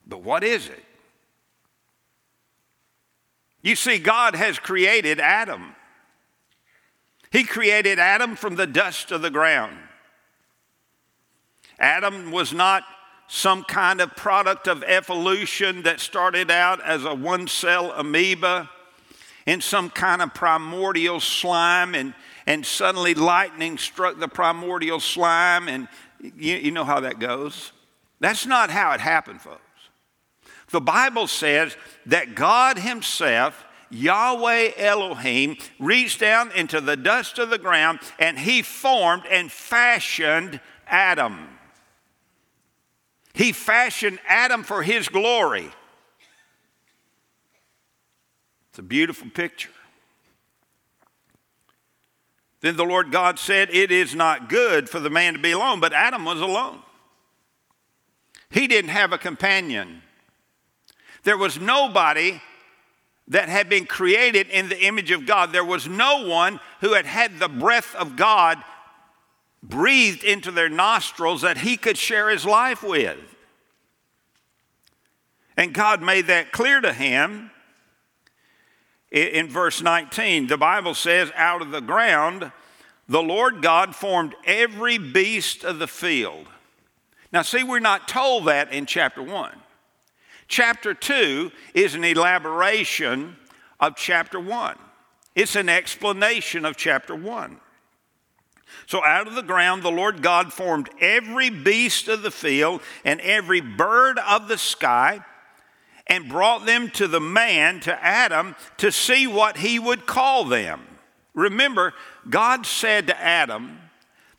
But 0.08 0.24
what 0.24 0.44
is 0.44 0.68
it? 0.68 0.85
You 3.66 3.76
see, 3.76 3.98
God 3.98 4.36
has 4.36 4.60
created 4.60 5.20
Adam. 5.20 5.76
He 7.32 7.44
created 7.44 7.98
Adam 7.98 8.36
from 8.36 8.58
the 8.58 8.68
dust 8.68 9.12
of 9.12 9.24
the 9.24 9.32
ground. 9.32 9.76
Adam 11.80 12.32
was 12.32 12.54
not 12.54 12.84
some 13.28 13.64
kind 13.64 14.02
of 14.02 14.16
product 14.16 14.68
of 14.68 14.84
evolution 14.84 15.82
that 15.82 16.00
started 16.00 16.52
out 16.52 16.80
as 16.84 17.06
a 17.06 17.16
one 17.16 17.48
cell 17.48 17.92
amoeba 17.94 18.70
in 19.48 19.62
some 19.62 19.90
kind 19.90 20.22
of 20.22 20.36
primordial 20.36 21.20
slime, 21.20 21.96
and, 21.96 22.14
and 22.46 22.64
suddenly 22.64 23.16
lightning 23.16 23.80
struck 23.80 24.20
the 24.20 24.28
primordial 24.28 25.00
slime, 25.00 25.68
and 25.68 25.88
you, 26.22 26.56
you 26.56 26.70
know 26.70 26.84
how 26.86 27.00
that 27.00 27.18
goes. 27.18 27.72
That's 28.20 28.46
not 28.46 28.70
how 28.70 28.92
it 28.92 29.00
happened, 29.00 29.42
folks. 29.42 29.65
The 30.72 30.82
Bible 30.82 31.28
says 31.28 31.76
that 32.06 32.36
God 32.36 32.78
Himself 32.78 33.66
Yahweh 33.90 34.72
Elohim 34.78 35.58
reached 35.80 36.20
down 36.20 36.52
into 36.52 36.82
the 36.82 36.98
dust 36.98 37.40
of 37.40 37.50
the 37.50 37.58
ground 37.58 38.00
and 38.20 38.38
he 38.38 38.62
formed 38.62 39.24
and 39.30 39.52
fashioned 39.52 40.60
Adam. 40.88 41.48
He 43.34 43.52
fashioned 43.52 44.20
Adam 44.28 44.64
for 44.64 44.84
his 44.84 45.10
glory. 45.10 45.70
It's 48.70 48.80
a 48.80 48.84
beautiful 48.84 49.30
picture. 49.30 49.70
Then 52.62 52.78
the 52.78 52.86
Lord 52.86 53.12
God 53.12 53.38
said, 53.38 53.70
It 53.72 53.92
is 53.92 54.16
not 54.16 54.50
good 54.50 54.90
for 54.90 55.00
the 55.00 55.10
man 55.10 55.34
to 55.34 55.40
be 55.40 55.52
alone, 55.52 55.80
but 55.80 55.94
Adam 55.94 56.26
was 56.26 56.42
alone. 56.42 56.80
He 58.50 58.68
didn't 58.68 58.92
have 58.92 59.14
a 59.14 59.18
companion. 59.18 60.02
There 61.26 61.38
was 61.38 61.60
nobody 61.60 62.40
that 63.28 63.50
had 63.50 63.68
been 63.68 63.88
created 63.88 64.48
in 64.48 64.70
the 64.70 64.86
image 64.86 65.10
of 65.10 65.26
God. 65.26 65.52
There 65.52 65.66
was 65.66 65.88
no 65.88 66.28
one 66.28 66.60
who 66.82 66.94
had 66.94 67.08
had 67.08 67.40
the 67.40 67.50
breath 67.50 67.96
of 67.96 68.16
God 68.16 68.64
breathed 69.64 70.24
into 70.24 70.52
their 70.52 70.70
nostrils 70.70 71.42
that 71.42 71.58
he 71.58 71.78
could 71.78 71.98
share 71.98 72.30
his 72.30 72.46
life 72.46 72.84
with. 72.84 73.18
And 75.58 75.74
God 75.74 76.04
made 76.04 76.28
that 76.28 76.52
clear 76.52 76.80
to 76.80 76.94
him. 76.94 77.50
In 79.12 79.50
verse 79.50 79.82
19, 79.82 80.46
the 80.46 80.58
Bible 80.58 80.94
says, 80.94 81.32
Out 81.36 81.64
of 81.64 81.72
the 81.72 81.82
ground, 81.82 82.52
the 83.10 83.24
Lord 83.24 83.64
God 83.64 83.96
formed 83.96 84.36
every 84.46 85.00
beast 85.00 85.64
of 85.64 85.80
the 85.80 85.88
field. 85.88 86.46
Now, 87.32 87.42
see, 87.42 87.64
we're 87.64 87.80
not 87.80 88.08
told 88.08 88.46
that 88.46 88.72
in 88.72 88.86
chapter 88.86 89.24
1. 89.24 89.62
Chapter 90.48 90.94
2 90.94 91.52
is 91.74 91.96
an 91.96 92.04
elaboration 92.04 93.36
of 93.80 93.96
chapter 93.96 94.40
1, 94.40 94.78
it's 95.36 95.56
an 95.56 95.70
explanation 95.70 96.66
of 96.66 96.78
chapter 96.78 97.16
1. 97.16 97.60
So, 98.88 99.04
out 99.04 99.28
of 99.28 99.36
the 99.36 99.44
ground, 99.44 99.84
the 99.84 99.92
Lord 99.92 100.22
God 100.22 100.52
formed 100.52 100.90
every 101.00 101.50
beast 101.50 102.08
of 102.08 102.22
the 102.24 102.32
field 102.32 102.82
and 103.04 103.22
every 103.22 103.62
bird 103.62 104.20
of 104.20 104.48
the 104.48 104.58
sky 104.58 105.22
and 106.08 106.30
brought 106.30 106.66
them 106.66 106.90
to 106.92 107.08
the 107.08 107.20
man, 107.20 107.80
to 107.82 108.04
Adam, 108.04 108.56
to 108.78 108.92
see 108.92 109.26
what 109.28 109.58
he 109.58 109.80
would 109.80 110.06
call 110.06 110.46
them. 110.46 110.82
Remember, 111.34 111.94
God 112.30 112.66
said 112.66 113.08
to 113.08 113.20
Adam 113.20 113.80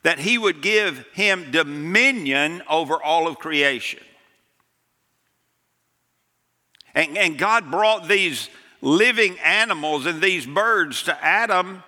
that 0.03 0.19
he 0.19 0.37
would 0.37 0.61
give 0.61 1.05
him 1.13 1.51
dominion 1.51 2.61
over 2.69 3.01
all 3.01 3.27
of 3.27 3.39
creation. 3.39 3.99
And, 6.97 7.15
and 7.15 7.37
God 7.37 7.69
brought 7.69 8.07
these 8.07 8.49
living 8.81 9.37
animals 9.45 10.07
and 10.07 10.19
these 10.19 10.47
birds 10.47 11.03
to 11.03 11.23
Adam. 11.23 11.83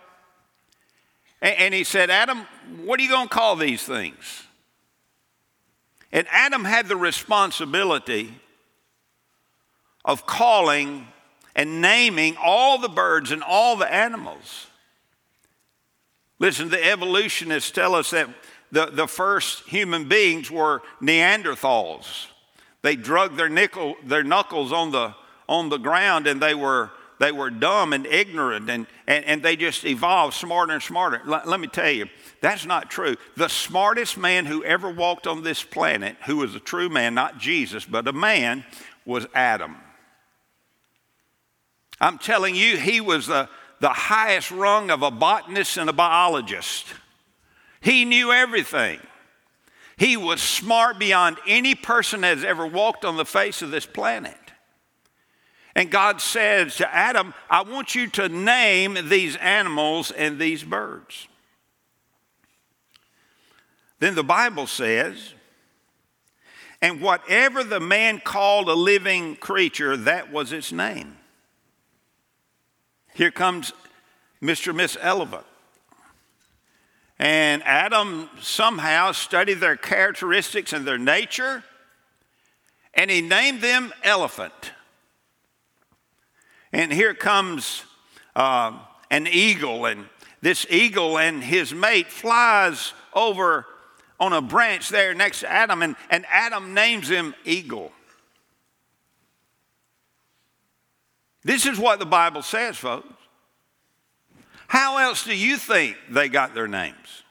And, 1.42 1.56
and 1.58 1.74
he 1.74 1.84
said, 1.84 2.12
Adam, 2.12 2.46
what 2.84 3.00
are 3.00 3.04
you 3.04 3.10
going 3.10 3.28
to 3.28 3.34
call 3.34 3.56
these 3.56 3.82
things? 3.82 4.44
And 6.12 6.28
Adam 6.30 6.64
had 6.64 6.88
the 6.88 6.96
responsibility 6.96 8.36
of 10.06 10.28
calling 10.28 11.08
and 11.56 11.82
naming 11.82 12.38
all 12.40 12.78
the 12.78 12.88
birds 12.88 13.32
and 13.32 13.42
all 13.42 13.78
the 13.78 13.92
animals. 13.92 14.68
Listen, 16.38 16.70
the 16.70 16.86
evolutionists 16.86 17.72
tell 17.72 17.96
us 17.96 18.12
that 18.12 18.30
the, 18.72 18.86
the 18.86 19.08
first 19.08 19.68
human 19.68 20.08
beings 20.08 20.52
were 20.52 20.84
Neanderthals. 21.02 22.28
They 22.82 22.96
drug 22.96 23.36
their, 23.36 23.50
nickel, 23.50 23.96
their 24.06 24.24
knuckles 24.24 24.72
on 24.72 24.92
the, 24.92 25.14
on 25.48 25.70
the 25.70 25.78
ground 25.78 26.28
and 26.28 26.42
they 26.42 26.56
were, 26.56 26.92
they 27.20 27.32
were 27.32 27.50
dumb 27.50 27.92
and 27.92 28.06
ignorant 28.06 28.70
and, 28.70 28.88
and, 29.08 29.26
and 29.26 29.44
they 29.44 29.56
just 29.56 29.86
evolved 29.86 30.34
smarter 30.34 30.74
and 30.74 30.82
smarter. 30.82 31.22
L- 31.28 31.42
let 31.46 31.60
me 31.60 31.68
tell 31.68 31.92
you, 31.92 32.08
that's 32.42 32.66
not 32.66 32.90
true. 32.90 33.18
The 33.36 33.50
smartest 33.50 34.18
man 34.18 34.46
who 34.46 34.64
ever 34.64 34.90
walked 34.90 35.28
on 35.28 35.44
this 35.44 35.62
planet, 35.62 36.16
who 36.26 36.38
was 36.38 36.56
a 36.56 36.60
true 36.60 36.88
man, 36.88 37.14
not 37.14 37.38
Jesus, 37.38 37.84
but 37.86 38.08
a 38.08 38.14
man, 38.14 38.64
was 39.06 39.28
Adam. 39.34 39.76
I'm 42.00 42.18
telling 42.18 42.56
you, 42.56 42.78
he 42.78 43.02
was 43.02 43.28
the, 43.28 43.50
the 43.82 43.90
highest 43.90 44.52
rung 44.52 44.90
of 44.90 45.02
a 45.02 45.12
botanist 45.12 45.78
and 45.78 45.90
a 45.90 45.94
biologist. 45.94 46.86
He 47.82 48.06
knew 48.06 48.32
everything. 48.32 49.00
He 50.00 50.16
was 50.16 50.42
smart 50.42 50.98
beyond 50.98 51.40
any 51.46 51.76
person 51.76 52.22
that 52.22 52.38
has 52.38 52.46
ever 52.46 52.66
walked 52.66 53.04
on 53.04 53.18
the 53.18 53.26
face 53.26 53.62
of 53.62 53.70
this 53.70 53.86
planet. 53.86 54.38
And 55.76 55.92
God 55.92 56.22
says 56.22 56.78
to 56.78 56.96
Adam, 56.96 57.34
I 57.50 57.64
want 57.64 57.96
you 57.96 58.08
to 58.12 58.30
name 58.30 58.98
these 59.10 59.36
animals 59.36 60.12
and 60.12 60.40
these 60.40 60.64
birds. 60.64 61.28
Then 64.00 64.16
the 64.16 64.24
Bible 64.24 64.68
says, 64.68 65.34
and 66.82 67.02
whatever 67.02 67.62
the 67.62 67.82
man 67.82 68.22
called 68.24 68.70
a 68.70 68.74
living 68.74 69.36
creature, 69.36 69.98
that 69.98 70.32
was 70.32 70.54
its 70.54 70.72
name. 70.72 71.18
Here 73.16 73.32
comes 73.32 73.74
Mr. 74.42 74.74
Miss 74.74 74.96
Eleva. 74.96 75.44
And 77.20 77.62
Adam 77.64 78.30
somehow 78.42 79.12
studied 79.12 79.56
their 79.56 79.76
characteristics 79.76 80.72
and 80.72 80.86
their 80.86 80.98
nature, 80.98 81.64
and 82.94 83.12
he 83.12 83.22
named 83.22 83.62
them 83.62 83.94
elephant. 84.04 84.54
And 86.72 86.94
here 86.94 87.14
comes 87.14 87.84
uh, 88.36 88.80
an 89.12 89.28
eagle, 89.28 89.86
and 89.86 90.06
this 90.42 90.66
eagle 90.70 91.18
and 91.18 91.44
his 91.44 91.74
mate 91.74 92.08
flies 92.08 92.94
over 93.14 93.66
on 94.20 94.34
a 94.34 94.42
branch 94.42 94.90
there 94.90 95.14
next 95.14 95.42
to 95.42 95.52
Adam, 95.52 95.82
and, 95.82 95.96
and 96.10 96.26
Adam 96.30 96.74
names 96.74 97.10
him 97.10 97.34
Eagle. 97.46 97.92
This 101.44 101.66
is 101.66 101.80
what 101.80 102.00
the 102.00 102.06
Bible 102.06 102.42
says, 102.42 102.78
folks. 102.78 103.08
How 104.70 105.00
else 105.00 105.24
do 105.24 105.36
you 105.36 105.58
think 105.58 105.98
they 106.12 106.30
got 106.30 106.54
their 106.54 106.68
names? 106.68 107.24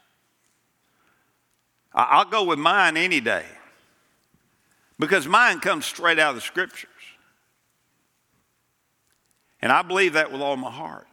I'll 1.94 2.24
go 2.24 2.42
with 2.42 2.58
mine 2.58 2.96
any 2.96 3.20
day 3.20 3.44
because 4.98 5.28
mine 5.28 5.60
comes 5.60 5.86
straight 5.86 6.18
out 6.18 6.30
of 6.30 6.34
the 6.34 6.40
scriptures. 6.40 6.90
And 9.62 9.70
I 9.70 9.82
believe 9.82 10.14
that 10.14 10.32
with 10.32 10.40
all 10.40 10.56
my 10.56 10.70
heart. 10.70 11.06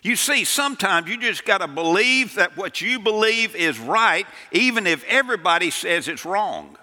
You 0.00 0.14
see, 0.14 0.44
sometimes 0.44 1.08
you 1.08 1.16
just 1.16 1.44
got 1.44 1.58
to 1.58 1.66
believe 1.66 2.36
that 2.36 2.56
what 2.56 2.80
you 2.80 3.00
believe 3.00 3.56
is 3.56 3.80
right, 3.80 4.28
even 4.52 4.86
if 4.86 5.02
everybody 5.08 5.70
says 5.70 6.06
it's 6.06 6.24
wrong. 6.24 6.78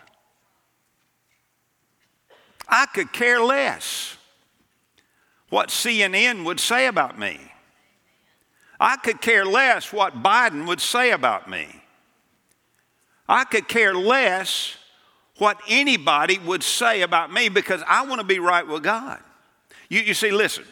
I 2.68 2.88
could 2.88 3.14
care 3.14 3.40
less 3.40 4.18
what 5.50 5.70
CNN 5.70 6.44
would 6.44 6.60
say 6.60 6.88
about 6.88 7.18
me. 7.18 7.40
I 8.80 8.96
could 8.96 9.22
care 9.22 9.46
less 9.46 9.92
what 9.92 10.24
Biden 10.24 10.68
would 10.68 10.80
say 10.80 11.12
about 11.12 11.50
me. 11.50 11.68
I 13.28 13.44
could 13.44 13.68
care 13.68 13.94
less 13.94 14.76
what 15.38 15.60
anybody 15.68 16.40
would 16.40 16.64
say 16.64 17.02
about 17.02 17.32
me 17.32 17.50
because 17.50 17.84
I 17.88 18.06
want 18.06 18.22
to 18.22 18.28
be 18.28 18.40
right 18.40 18.66
with 18.66 18.84
God. 18.84 19.20
You, 19.90 20.02
you 20.02 20.14
see, 20.14 20.32
listen, 20.32 20.66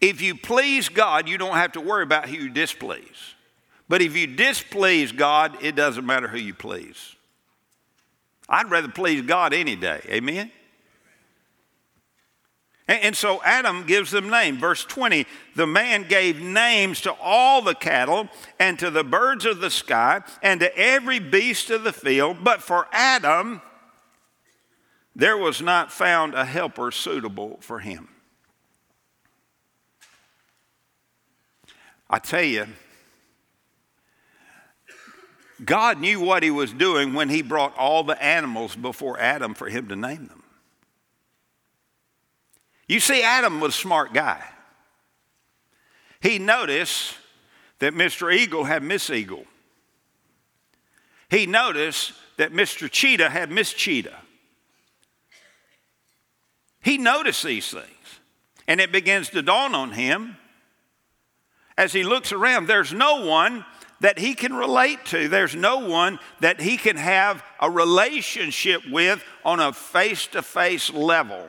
if 0.00 0.20
you 0.20 0.34
please 0.34 0.88
God, 0.88 1.28
you 1.28 1.38
don't 1.38 1.56
have 1.56 1.72
to 1.72 1.80
worry 1.80 2.02
about 2.02 2.28
who 2.28 2.36
you 2.36 2.50
displease. 2.50 3.34
But 3.88 4.02
if 4.02 4.16
you 4.16 4.26
displease 4.26 5.12
God, 5.12 5.62
it 5.62 5.76
doesn't 5.76 6.04
matter 6.04 6.28
who 6.28 6.38
you 6.38 6.54
please. 6.54 7.14
I'd 8.48 8.70
rather 8.70 8.88
please 8.88 9.22
God 9.22 9.52
any 9.52 9.76
day. 9.76 10.00
Amen? 10.08 10.50
And, 12.88 13.02
and 13.02 13.16
so 13.16 13.42
Adam 13.44 13.86
gives 13.86 14.10
them 14.10 14.30
name. 14.30 14.58
Verse 14.58 14.84
20 14.84 15.26
the 15.54 15.66
man 15.66 16.06
gave 16.08 16.40
names 16.40 17.00
to 17.02 17.12
all 17.12 17.62
the 17.62 17.74
cattle 17.74 18.28
and 18.58 18.78
to 18.78 18.90
the 18.90 19.04
birds 19.04 19.44
of 19.44 19.60
the 19.60 19.70
sky 19.70 20.22
and 20.42 20.60
to 20.60 20.76
every 20.76 21.18
beast 21.18 21.70
of 21.70 21.84
the 21.84 21.92
field. 21.92 22.38
But 22.42 22.62
for 22.62 22.86
Adam, 22.92 23.62
there 25.14 25.38
was 25.38 25.62
not 25.62 25.90
found 25.90 26.34
a 26.34 26.44
helper 26.44 26.90
suitable 26.90 27.58
for 27.60 27.78
him. 27.78 28.08
I 32.08 32.18
tell 32.18 32.42
you, 32.42 32.66
God 35.64 35.98
knew 36.00 36.20
what 36.20 36.42
he 36.42 36.50
was 36.50 36.72
doing 36.72 37.14
when 37.14 37.30
he 37.30 37.42
brought 37.42 37.76
all 37.76 38.04
the 38.04 38.22
animals 38.22 38.76
before 38.76 39.18
Adam 39.18 39.54
for 39.54 39.68
him 39.68 39.88
to 39.88 39.96
name 39.96 40.26
them. 40.26 40.42
You 42.88 43.00
see, 43.00 43.22
Adam 43.22 43.60
was 43.60 43.74
a 43.74 43.78
smart 43.78 44.12
guy. 44.12 44.42
He 46.20 46.38
noticed 46.38 47.14
that 47.78 47.94
Mr. 47.94 48.34
Eagle 48.34 48.64
had 48.64 48.82
Miss 48.82 49.10
Eagle. 49.10 49.44
He 51.28 51.46
noticed 51.46 52.12
that 52.36 52.52
Mr. 52.52 52.90
Cheetah 52.90 53.30
had 53.30 53.50
Miss 53.50 53.72
Cheetah. 53.72 54.18
He 56.82 56.98
noticed 56.98 57.42
these 57.44 57.70
things. 57.70 57.84
And 58.68 58.80
it 58.80 58.92
begins 58.92 59.30
to 59.30 59.42
dawn 59.42 59.74
on 59.74 59.92
him 59.92 60.36
as 61.78 61.92
he 61.92 62.04
looks 62.04 62.32
around, 62.32 62.66
there's 62.66 62.92
no 62.92 63.26
one 63.26 63.64
that 64.00 64.18
he 64.18 64.34
can 64.34 64.54
relate 64.54 65.04
to. 65.06 65.28
There's 65.28 65.54
no 65.54 65.78
one 65.78 66.18
that 66.40 66.60
he 66.60 66.76
can 66.76 66.96
have 66.96 67.44
a 67.60 67.70
relationship 67.70 68.82
with 68.90 69.22
on 69.44 69.60
a 69.60 69.72
face 69.72 70.26
to 70.28 70.42
face 70.42 70.92
level. 70.92 71.48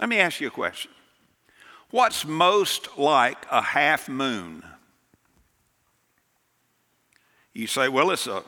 Let 0.00 0.08
me 0.08 0.18
ask 0.18 0.40
you 0.40 0.48
a 0.48 0.50
question. 0.50 0.90
What's 1.90 2.24
most 2.24 2.98
like 2.98 3.46
a 3.50 3.62
half 3.62 4.08
moon? 4.08 4.62
You 7.54 7.66
say, 7.66 7.88
well, 7.88 8.10
it's 8.10 8.26
a, 8.26 8.42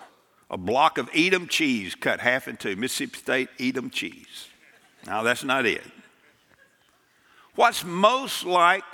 a 0.51 0.59
block 0.59 0.99
of 0.99 1.09
Edam 1.15 1.47
cheese 1.49 1.95
cut 1.95 2.21
half 2.21 2.49
in 2.49 2.57
two, 2.57 2.77
Mississippi 2.77 3.19
State 3.19 3.49
Edam 3.59 3.91
cheese. 3.91 4.49
Now, 5.07 5.23
that's 5.23 5.45
not 5.45 5.65
it. 5.65 5.85
What's 7.55 7.85
most 7.85 8.45
like 8.45 8.85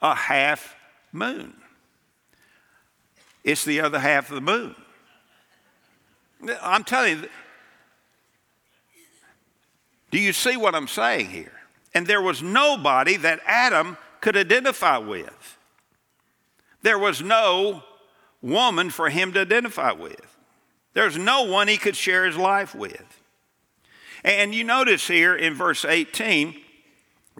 a 0.00 0.14
half 0.14 0.76
moon? 1.12 1.54
It's 3.42 3.64
the 3.64 3.80
other 3.80 3.98
half 3.98 4.30
of 4.30 4.36
the 4.36 4.40
moon. 4.40 4.74
I'm 6.62 6.84
telling 6.84 7.18
you, 7.18 7.28
do 10.10 10.18
you 10.18 10.32
see 10.32 10.56
what 10.56 10.74
I'm 10.74 10.88
saying 10.88 11.30
here? 11.30 11.55
And 11.96 12.06
there 12.06 12.20
was 12.20 12.42
nobody 12.42 13.16
that 13.16 13.40
Adam 13.46 13.96
could 14.20 14.36
identify 14.36 14.98
with. 14.98 15.56
There 16.82 16.98
was 16.98 17.22
no 17.22 17.84
woman 18.42 18.90
for 18.90 19.08
him 19.08 19.32
to 19.32 19.40
identify 19.40 19.92
with. 19.92 20.36
There's 20.92 21.16
no 21.16 21.44
one 21.44 21.68
he 21.68 21.78
could 21.78 21.96
share 21.96 22.26
his 22.26 22.36
life 22.36 22.74
with. 22.74 23.22
And 24.22 24.54
you 24.54 24.62
notice 24.62 25.08
here 25.08 25.34
in 25.34 25.54
verse 25.54 25.86
18, 25.86 26.56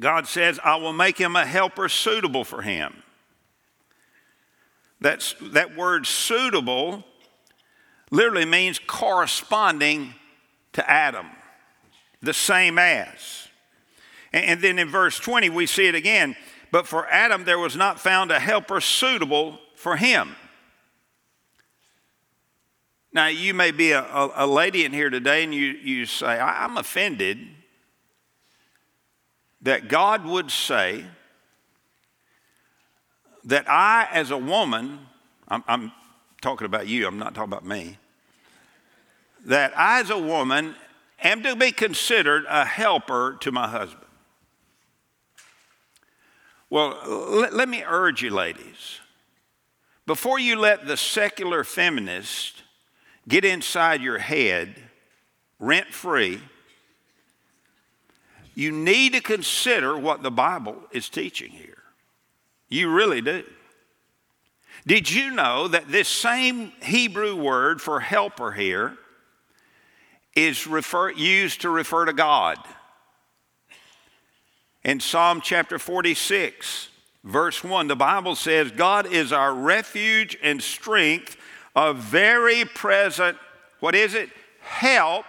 God 0.01 0.27
says, 0.27 0.59
I 0.64 0.77
will 0.77 0.95
make 0.95 1.19
him 1.19 1.37
a 1.37 1.45
helper 1.45 1.90
suitable 1.90 2.45
for 2.45 2.62
him. 2.62 3.03
That's, 5.03 5.35
that 5.53 5.77
word 5.77 6.07
suitable 6.07 7.05
literally 8.11 8.47
means 8.47 8.79
corresponding 8.79 10.14
to 10.73 10.90
Adam, 10.90 11.27
the 12.23 12.33
same 12.33 12.79
as. 12.79 13.45
And, 14.37 14.61
then 14.61 14.79
in 14.79 14.88
verse 14.88 15.18
20, 15.18 15.51
we 15.51 15.66
see 15.66 15.87
it 15.87 15.94
again. 15.94 16.37
But 16.70 16.87
for 16.87 17.07
Adam, 17.09 17.44
there 17.44 17.59
was 17.59 17.75
not 17.75 17.99
found 17.99 18.31
a 18.31 18.38
helper 18.38 18.81
suitable 18.81 19.59
for 19.77 19.96
him. 19.96 20.37
Now, 23.12 23.29
you 23.29 23.55
may 23.55 23.70
be 23.70 23.92
a, 23.92 24.03
a, 24.03 24.33
a 24.44 24.46
lady 24.46 24.85
in 24.85 24.92
here 24.92 25.09
today 25.09 25.42
and 25.44 25.55
you, 25.55 25.68
you 25.68 26.05
say, 26.05 26.38
I'm 26.38 26.77
offended 26.77 27.38
that 29.62 29.88
God 29.88 30.27
would 30.27 30.51
say 30.51 31.07
that 33.44 33.68
I, 33.70 34.07
as 34.12 34.31
a 34.31 34.37
woman, 34.37 34.99
I'm, 35.49 35.64
I'm, 35.66 35.92
talking 36.42 36.66
about 36.66 36.87
you, 36.87 37.07
I'm 37.07 37.18
not 37.18 37.35
talking 37.35 37.51
about 37.51 37.64
me, 37.64 37.96
that 39.46 39.77
I, 39.77 40.01
as 40.01 40.11
a 40.11 40.18
woman, 40.18 40.77
am 41.22 41.42
to 41.42 41.57
be 41.57 41.72
considered 41.72 42.44
a 42.49 42.64
helper 42.64 43.37
to 43.40 43.51
my 43.51 43.66
husband. 43.66 44.06
Well, 46.68 46.98
let, 47.07 47.55
let 47.55 47.68
me 47.68 47.85
urge 47.87 48.22
you, 48.22 48.31
ladies, 48.31 49.00
before 50.07 50.38
you 50.38 50.57
let 50.57 50.87
the 50.87 50.96
secular 50.96 51.64
feminist 51.64 52.62
get 53.29 53.44
inside 53.44 54.00
your 54.00 54.18
head 54.18 54.76
rent 55.59 55.88
free 55.88 56.40
you 58.57 58.72
need 58.72 59.12
to 59.12 59.20
consider 59.20 59.96
what 59.96 60.22
the 60.22 60.31
Bible 60.31 60.76
is 60.90 61.11
teaching 61.11 61.50
here. 61.50 61.76
You 62.70 62.90
really 62.90 63.20
do. 63.20 63.44
Did 64.87 65.11
you 65.11 65.31
know 65.31 65.68
that 65.68 65.88
this 65.88 66.09
same 66.09 66.72
Hebrew 66.83 67.37
word 67.37 67.83
for 67.83 68.00
helper 68.00 68.52
here 68.52 68.96
is 70.35 70.66
refer, 70.66 71.11
used 71.11 71.61
to 71.61 71.70
refer 71.70 72.07
to 72.07 72.14
God? 72.14 72.57
In 74.87 75.01
Psalm 75.01 75.40
chapter 75.40 75.81
46, 75.81 76.90
verse 77.25 77.64
1, 77.64 77.88
the 77.88 77.96
Bible 77.96 78.37
says, 78.37 78.70
God 78.70 79.12
is 79.12 79.33
our 79.33 79.53
refuge 79.53 80.38
and 80.40 80.62
strength, 80.62 81.37
a 81.75 81.92
very 81.92 82.64
present, 82.64 83.37
what 83.81 83.96
is 83.96 84.14
it? 84.14 84.31
Help 84.61 85.27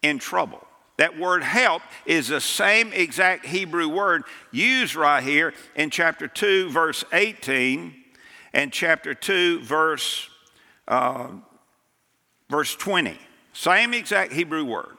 in 0.00 0.18
trouble. 0.18 0.66
That 0.96 1.18
word 1.18 1.42
help 1.42 1.82
is 2.06 2.28
the 2.28 2.40
same 2.40 2.94
exact 2.94 3.44
Hebrew 3.44 3.88
word 3.88 4.22
used 4.52 4.94
right 4.94 5.22
here 5.22 5.52
in 5.76 5.90
chapter 5.90 6.26
2, 6.26 6.70
verse 6.70 7.04
18, 7.12 7.94
and 8.54 8.72
chapter 8.72 9.12
2, 9.12 9.60
verse, 9.60 10.30
uh, 10.88 11.28
verse 12.48 12.74
20. 12.74 13.18
Same 13.52 13.92
exact 13.92 14.32
Hebrew 14.32 14.64
word. 14.64 14.96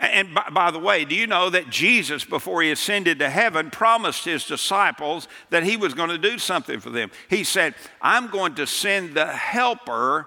And 0.00 0.34
by, 0.34 0.48
by, 0.50 0.70
the 0.70 0.78
way, 0.78 1.04
do 1.04 1.14
you 1.14 1.26
know 1.26 1.50
that 1.50 1.68
Jesus, 1.68 2.24
before 2.24 2.62
he 2.62 2.70
ascended 2.70 3.18
to 3.18 3.28
heaven, 3.28 3.70
promised 3.70 4.24
his 4.24 4.46
disciples 4.46 5.28
that 5.50 5.62
he 5.62 5.76
was 5.76 5.92
going 5.92 6.08
to 6.08 6.16
do 6.16 6.38
something 6.38 6.80
for 6.80 6.88
them? 6.88 7.10
He 7.28 7.44
said, 7.44 7.74
I'm 8.00 8.28
going 8.28 8.54
to 8.54 8.66
send 8.66 9.14
the 9.14 9.26
helper 9.26 10.26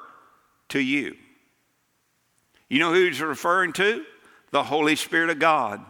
to 0.69 0.79
you. 0.79 1.15
You 2.69 2.79
know 2.79 2.93
who 2.93 3.05
he's 3.05 3.19
referring 3.19 3.73
to? 3.73 4.05
The 4.51 4.63
Holy 4.63 4.95
Spirit 4.95 5.31
of 5.31 5.39
God. 5.39 5.83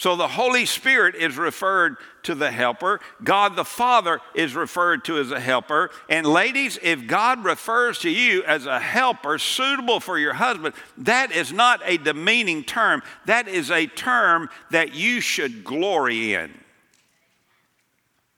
So 0.00 0.16
the 0.16 0.28
Holy 0.28 0.64
Spirit 0.64 1.14
is 1.14 1.36
referred 1.36 1.96
to 2.22 2.34
the 2.34 2.50
helper. 2.50 3.00
God 3.22 3.54
the 3.54 3.66
Father 3.66 4.20
is 4.34 4.54
referred 4.54 5.04
to 5.04 5.18
as 5.18 5.30
a 5.30 5.38
helper. 5.38 5.90
And 6.08 6.26
ladies, 6.26 6.78
if 6.82 7.06
God 7.06 7.44
refers 7.44 7.98
to 7.98 8.08
you 8.08 8.42
as 8.44 8.64
a 8.64 8.80
helper 8.80 9.36
suitable 9.36 10.00
for 10.00 10.18
your 10.18 10.32
husband, 10.32 10.74
that 10.96 11.32
is 11.32 11.52
not 11.52 11.82
a 11.84 11.98
demeaning 11.98 12.64
term. 12.64 13.02
That 13.26 13.46
is 13.46 13.70
a 13.70 13.88
term 13.88 14.48
that 14.70 14.94
you 14.94 15.20
should 15.20 15.64
glory 15.64 16.32
in. 16.32 16.50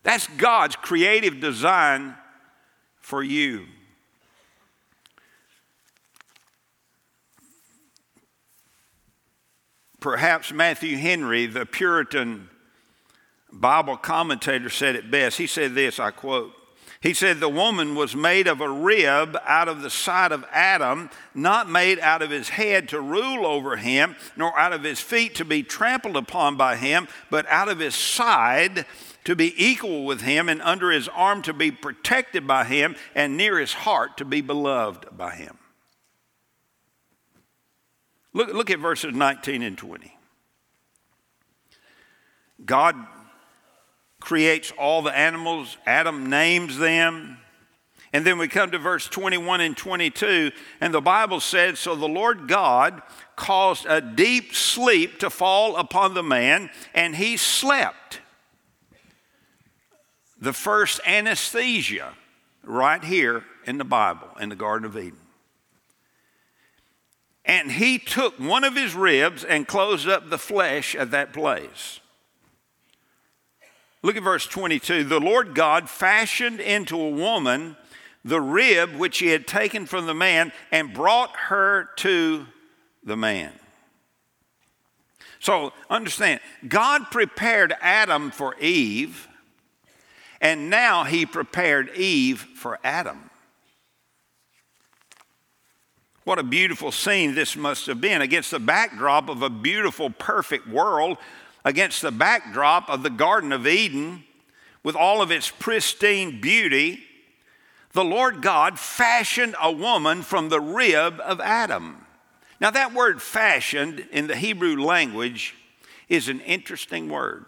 That's 0.02 0.26
God's 0.26 0.74
creative 0.74 1.38
design 1.38 2.16
for 2.98 3.22
you. 3.22 3.66
Perhaps 10.02 10.52
Matthew 10.52 10.96
Henry, 10.98 11.46
the 11.46 11.64
Puritan 11.64 12.50
Bible 13.52 13.96
commentator, 13.96 14.68
said 14.68 14.96
it 14.96 15.10
best. 15.10 15.38
He 15.38 15.46
said 15.46 15.74
this 15.74 16.00
I 16.00 16.10
quote, 16.10 16.52
he 17.00 17.14
said, 17.14 17.38
The 17.38 17.48
woman 17.48 17.94
was 17.94 18.14
made 18.14 18.48
of 18.48 18.60
a 18.60 18.68
rib 18.68 19.36
out 19.44 19.68
of 19.68 19.82
the 19.82 19.90
side 19.90 20.30
of 20.32 20.44
Adam, 20.52 21.10
not 21.34 21.68
made 21.68 21.98
out 22.00 22.20
of 22.20 22.30
his 22.30 22.48
head 22.48 22.88
to 22.90 23.00
rule 23.00 23.46
over 23.46 23.76
him, 23.76 24.16
nor 24.36 24.56
out 24.58 24.72
of 24.72 24.82
his 24.82 25.00
feet 25.00 25.36
to 25.36 25.44
be 25.44 25.62
trampled 25.62 26.16
upon 26.16 26.56
by 26.56 26.76
him, 26.76 27.06
but 27.30 27.46
out 27.46 27.68
of 27.68 27.78
his 27.78 27.94
side 27.94 28.86
to 29.24 29.36
be 29.36 29.54
equal 29.56 30.04
with 30.04 30.22
him, 30.22 30.48
and 30.48 30.60
under 30.62 30.90
his 30.90 31.08
arm 31.08 31.42
to 31.42 31.52
be 31.52 31.70
protected 31.70 32.44
by 32.46 32.64
him, 32.64 32.96
and 33.14 33.36
near 33.36 33.58
his 33.58 33.72
heart 33.72 34.16
to 34.16 34.24
be 34.24 34.40
beloved 34.40 35.06
by 35.16 35.34
him. 35.34 35.58
Look, 38.32 38.52
look 38.52 38.70
at 38.70 38.78
verses 38.78 39.14
19 39.14 39.62
and 39.62 39.76
20. 39.76 40.16
God 42.64 42.96
creates 44.20 44.72
all 44.78 45.02
the 45.02 45.16
animals, 45.16 45.76
Adam 45.84 46.30
names 46.30 46.78
them. 46.78 47.38
And 48.14 48.26
then 48.26 48.36
we 48.36 48.46
come 48.46 48.70
to 48.70 48.78
verse 48.78 49.08
21 49.08 49.62
and 49.62 49.76
22, 49.76 50.52
and 50.82 50.92
the 50.92 51.00
Bible 51.00 51.40
said 51.40 51.78
So 51.78 51.96
the 51.96 52.06
Lord 52.06 52.46
God 52.46 53.00
caused 53.36 53.86
a 53.86 54.02
deep 54.02 54.54
sleep 54.54 55.18
to 55.20 55.30
fall 55.30 55.76
upon 55.76 56.12
the 56.12 56.22
man, 56.22 56.70
and 56.94 57.16
he 57.16 57.38
slept. 57.38 58.20
The 60.38 60.52
first 60.52 61.00
anesthesia 61.06 62.12
right 62.62 63.02
here 63.02 63.44
in 63.64 63.78
the 63.78 63.84
Bible, 63.84 64.28
in 64.38 64.50
the 64.50 64.56
Garden 64.56 64.84
of 64.84 64.96
Eden. 64.96 65.21
And 67.44 67.72
he 67.72 67.98
took 67.98 68.38
one 68.38 68.64
of 68.64 68.76
his 68.76 68.94
ribs 68.94 69.42
and 69.42 69.66
closed 69.66 70.08
up 70.08 70.30
the 70.30 70.38
flesh 70.38 70.94
at 70.94 71.10
that 71.10 71.32
place. 71.32 72.00
Look 74.02 74.16
at 74.16 74.22
verse 74.22 74.46
22. 74.46 75.04
The 75.04 75.20
Lord 75.20 75.54
God 75.54 75.88
fashioned 75.88 76.60
into 76.60 77.00
a 77.00 77.10
woman 77.10 77.76
the 78.24 78.40
rib 78.40 78.94
which 78.96 79.18
he 79.18 79.28
had 79.28 79.46
taken 79.46 79.86
from 79.86 80.06
the 80.06 80.14
man 80.14 80.52
and 80.70 80.94
brought 80.94 81.34
her 81.36 81.88
to 81.96 82.46
the 83.04 83.16
man. 83.16 83.52
So 85.40 85.72
understand, 85.90 86.40
God 86.68 87.10
prepared 87.10 87.74
Adam 87.80 88.30
for 88.30 88.56
Eve, 88.60 89.26
and 90.40 90.70
now 90.70 91.02
he 91.02 91.26
prepared 91.26 91.90
Eve 91.96 92.40
for 92.54 92.78
Adam. 92.84 93.28
What 96.24 96.38
a 96.38 96.44
beautiful 96.44 96.92
scene 96.92 97.34
this 97.34 97.56
must 97.56 97.86
have 97.86 98.00
been 98.00 98.22
against 98.22 98.52
the 98.52 98.60
backdrop 98.60 99.28
of 99.28 99.42
a 99.42 99.50
beautiful, 99.50 100.08
perfect 100.08 100.68
world, 100.68 101.18
against 101.64 102.00
the 102.00 102.12
backdrop 102.12 102.88
of 102.88 103.02
the 103.02 103.10
Garden 103.10 103.52
of 103.52 103.66
Eden 103.66 104.24
with 104.84 104.94
all 104.94 105.20
of 105.20 105.32
its 105.32 105.50
pristine 105.50 106.40
beauty. 106.40 107.00
The 107.92 108.04
Lord 108.04 108.40
God 108.40 108.78
fashioned 108.78 109.56
a 109.60 109.72
woman 109.72 110.22
from 110.22 110.48
the 110.48 110.60
rib 110.60 111.20
of 111.20 111.40
Adam. 111.40 112.06
Now, 112.60 112.70
that 112.70 112.94
word 112.94 113.20
fashioned 113.20 114.06
in 114.12 114.28
the 114.28 114.36
Hebrew 114.36 114.80
language 114.80 115.56
is 116.08 116.28
an 116.28 116.40
interesting 116.40 117.08
word. 117.08 117.46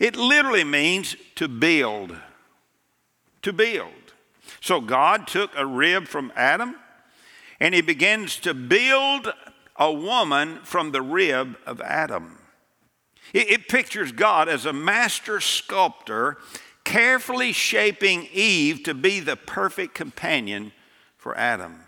It 0.00 0.16
literally 0.16 0.64
means 0.64 1.14
to 1.36 1.46
build. 1.46 2.16
To 3.42 3.52
build. 3.52 3.92
So, 4.60 4.80
God 4.80 5.28
took 5.28 5.52
a 5.56 5.64
rib 5.64 6.08
from 6.08 6.32
Adam 6.34 6.74
and 7.60 7.74
he 7.74 7.80
begins 7.80 8.36
to 8.40 8.54
build 8.54 9.32
a 9.76 9.92
woman 9.92 10.60
from 10.62 10.92
the 10.92 11.02
rib 11.02 11.56
of 11.66 11.80
Adam. 11.80 12.38
It, 13.32 13.50
it 13.50 13.68
pictures 13.68 14.12
God 14.12 14.48
as 14.48 14.66
a 14.66 14.72
master 14.72 15.40
sculptor 15.40 16.38
carefully 16.84 17.52
shaping 17.52 18.28
Eve 18.32 18.82
to 18.84 18.94
be 18.94 19.20
the 19.20 19.36
perfect 19.36 19.94
companion 19.94 20.72
for 21.16 21.36
Adam. 21.36 21.80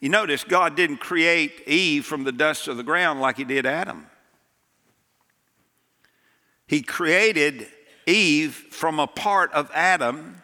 You 0.00 0.08
notice 0.08 0.44
God 0.44 0.76
didn't 0.76 0.98
create 0.98 1.66
Eve 1.66 2.04
from 2.04 2.22
the 2.22 2.32
dust 2.32 2.68
of 2.68 2.76
the 2.76 2.84
ground 2.84 3.20
like 3.20 3.36
he 3.36 3.44
did 3.44 3.66
Adam. 3.66 4.06
He 6.68 6.82
created 6.82 7.66
Eve 8.06 8.54
from 8.54 9.00
a 9.00 9.06
part 9.06 9.52
of 9.52 9.70
Adam 9.74 10.42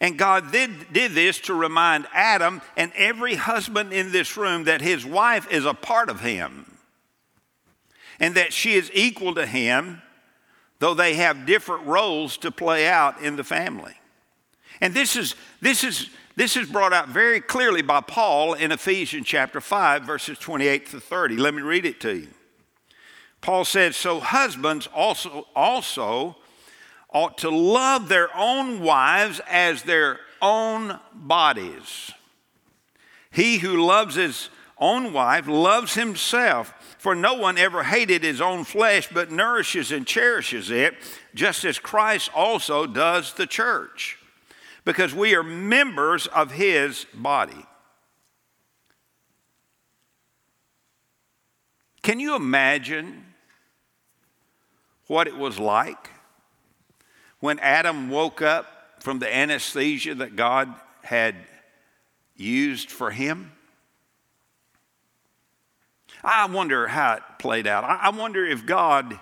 and 0.00 0.18
God 0.18 0.52
did, 0.52 0.92
did 0.92 1.12
this 1.12 1.38
to 1.40 1.54
remind 1.54 2.06
Adam 2.12 2.60
and 2.76 2.92
every 2.94 3.34
husband 3.34 3.92
in 3.92 4.12
this 4.12 4.36
room 4.36 4.64
that 4.64 4.80
his 4.80 5.06
wife 5.06 5.50
is 5.50 5.64
a 5.64 5.74
part 5.74 6.10
of 6.10 6.20
him 6.20 6.78
and 8.20 8.34
that 8.34 8.52
she 8.52 8.74
is 8.74 8.90
equal 8.94 9.34
to 9.34 9.46
him, 9.46 10.02
though 10.78 10.94
they 10.94 11.14
have 11.14 11.46
different 11.46 11.86
roles 11.86 12.36
to 12.38 12.50
play 12.50 12.86
out 12.86 13.20
in 13.22 13.36
the 13.36 13.44
family. 13.44 13.94
And 14.80 14.92
this 14.92 15.16
is, 15.16 15.34
this 15.60 15.84
is, 15.84 16.10
this 16.34 16.56
is 16.56 16.68
brought 16.68 16.92
out 16.92 17.08
very 17.08 17.40
clearly 17.40 17.82
by 17.82 18.02
Paul 18.02 18.54
in 18.54 18.72
Ephesians 18.72 19.26
chapter 19.26 19.60
5, 19.60 20.02
verses 20.02 20.38
28 20.38 20.86
to 20.90 21.00
30. 21.00 21.36
Let 21.36 21.54
me 21.54 21.62
read 21.62 21.86
it 21.86 22.00
to 22.00 22.14
you. 22.14 22.28
Paul 23.40 23.64
said, 23.64 23.94
So 23.94 24.20
husbands 24.20 24.86
also, 24.94 25.46
also 25.54 26.36
ought 27.12 27.38
to 27.38 27.50
love 27.50 28.08
their 28.08 28.34
own 28.36 28.80
wives 28.80 29.40
as 29.48 29.82
their 29.82 30.18
own 30.42 30.98
bodies. 31.14 32.12
He 33.30 33.58
who 33.58 33.84
loves 33.84 34.14
his 34.14 34.48
own 34.78 35.12
wife 35.12 35.46
loves 35.46 35.94
himself, 35.94 36.74
for 36.98 37.14
no 37.14 37.34
one 37.34 37.56
ever 37.56 37.84
hated 37.84 38.22
his 38.22 38.40
own 38.40 38.64
flesh, 38.64 39.08
but 39.12 39.30
nourishes 39.30 39.92
and 39.92 40.06
cherishes 40.06 40.70
it, 40.70 40.94
just 41.34 41.64
as 41.64 41.78
Christ 41.78 42.30
also 42.34 42.86
does 42.86 43.32
the 43.34 43.46
church, 43.46 44.18
because 44.84 45.14
we 45.14 45.34
are 45.34 45.42
members 45.42 46.26
of 46.26 46.50
his 46.50 47.06
body. 47.14 47.66
Can 52.02 52.20
you 52.20 52.36
imagine 52.36 53.24
what 55.06 55.26
it 55.26 55.36
was 55.36 55.58
like 55.58 56.10
when 57.40 57.58
Adam 57.58 58.08
woke 58.10 58.42
up 58.42 58.66
from 59.00 59.18
the 59.18 59.34
anesthesia 59.34 60.14
that 60.16 60.36
God 60.36 60.74
had 61.02 61.36
used 62.34 62.90
for 62.90 63.10
him? 63.10 63.52
I 66.24 66.46
wonder 66.46 66.88
how 66.88 67.14
it 67.14 67.22
played 67.38 67.66
out. 67.66 67.84
I 67.84 68.10
wonder 68.10 68.44
if 68.44 68.66
God 68.66 69.18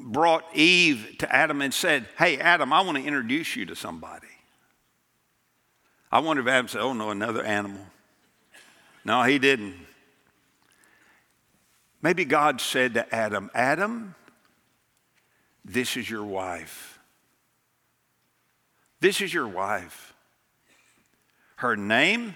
brought 0.00 0.44
Eve 0.54 1.16
to 1.18 1.34
Adam 1.34 1.60
and 1.62 1.72
said, 1.72 2.06
Hey, 2.18 2.38
Adam, 2.38 2.72
I 2.72 2.82
want 2.82 2.98
to 2.98 3.04
introduce 3.04 3.56
you 3.56 3.66
to 3.66 3.74
somebody. 3.76 4.26
I 6.12 6.20
wonder 6.20 6.42
if 6.42 6.48
Adam 6.48 6.68
said, 6.68 6.82
Oh, 6.82 6.92
no, 6.92 7.10
another 7.10 7.42
animal. 7.42 7.84
No, 9.04 9.22
he 9.22 9.38
didn't. 9.38 9.74
Maybe 12.02 12.24
God 12.24 12.60
said 12.60 12.94
to 12.94 13.14
Adam, 13.14 13.50
Adam, 13.54 14.14
this 15.66 15.96
is 15.96 16.08
your 16.08 16.24
wife. 16.24 17.00
This 19.00 19.20
is 19.20 19.34
your 19.34 19.48
wife. 19.48 20.14
Her 21.56 21.76
name 21.76 22.34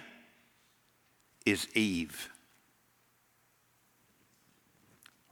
is 1.47 1.69
Eve. 1.75 2.29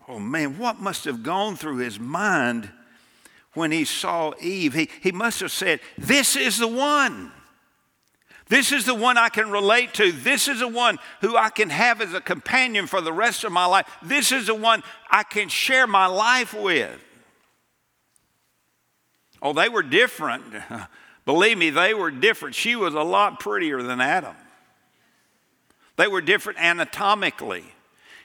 Oh 0.06 0.20
man, 0.20 0.58
what 0.58 0.80
must 0.80 1.04
have 1.04 1.22
gone 1.22 1.56
through 1.56 1.78
his 1.78 1.98
mind 1.98 2.70
when 3.54 3.72
he 3.72 3.84
saw 3.84 4.32
Eve? 4.40 4.74
He, 4.74 4.88
he 5.02 5.12
must 5.12 5.40
have 5.40 5.52
said, 5.52 5.80
This 5.98 6.36
is 6.36 6.56
the 6.56 6.68
one. 6.68 7.32
This 8.48 8.72
is 8.72 8.86
the 8.86 8.94
one 8.94 9.18
I 9.18 9.28
can 9.28 9.50
relate 9.50 9.92
to. 9.94 10.10
This 10.12 10.48
is 10.48 10.60
the 10.60 10.68
one 10.68 10.98
who 11.20 11.36
I 11.36 11.50
can 11.50 11.68
have 11.68 12.00
as 12.00 12.14
a 12.14 12.20
companion 12.20 12.86
for 12.86 13.02
the 13.02 13.12
rest 13.12 13.44
of 13.44 13.52
my 13.52 13.66
life. 13.66 13.86
This 14.02 14.32
is 14.32 14.46
the 14.46 14.54
one 14.54 14.82
I 15.10 15.24
can 15.24 15.50
share 15.50 15.86
my 15.86 16.06
life 16.06 16.54
with. 16.54 16.98
Oh, 19.40 19.52
they 19.52 19.68
were 19.68 19.82
different. 19.82 20.44
Believe 21.24 21.58
me, 21.58 21.70
they 21.70 21.94
were 21.94 22.10
different. 22.10 22.54
She 22.54 22.74
was 22.74 22.94
a 22.94 23.02
lot 23.02 23.40
prettier 23.40 23.82
than 23.82 24.00
Adam. 24.00 24.34
They 25.96 26.08
were 26.08 26.20
different 26.20 26.58
anatomically. 26.58 27.64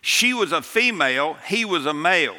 She 0.02 0.34
was 0.34 0.52
a 0.52 0.62
female, 0.62 1.36
he 1.46 1.66
was 1.66 1.86
a 1.86 1.94
male. 1.94 2.36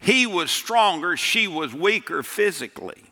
He 0.00 0.26
was 0.26 0.50
stronger, 0.50 1.16
she 1.16 1.48
was 1.48 1.72
weaker 1.72 2.22
physically. 2.22 3.04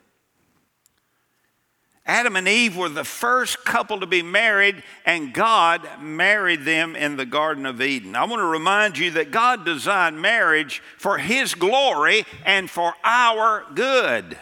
Adam 2.07 2.37
and 2.37 2.47
Eve 2.47 2.77
were 2.77 2.91
the 2.91 3.05
first 3.05 3.65
couple 3.65 4.01
to 4.01 4.07
be 4.07 4.23
married, 4.23 4.83
and 5.07 5.33
God 5.33 5.89
married 6.01 6.65
them 6.65 6.97
in 6.97 7.17
the 7.17 7.25
Garden 7.25 7.65
of 7.65 7.81
Eden. 7.81 8.15
I 8.15 8.25
want 8.25 8.41
to 8.41 8.47
remind 8.47 8.99
you 8.99 9.13
that 9.13 9.31
God 9.31 9.65
designed 9.65 10.21
marriage 10.21 10.83
for 10.99 11.17
His 11.17 11.55
glory 11.55 12.27
and 12.45 12.69
for 12.69 12.93
our 13.03 13.65
good. 13.75 14.37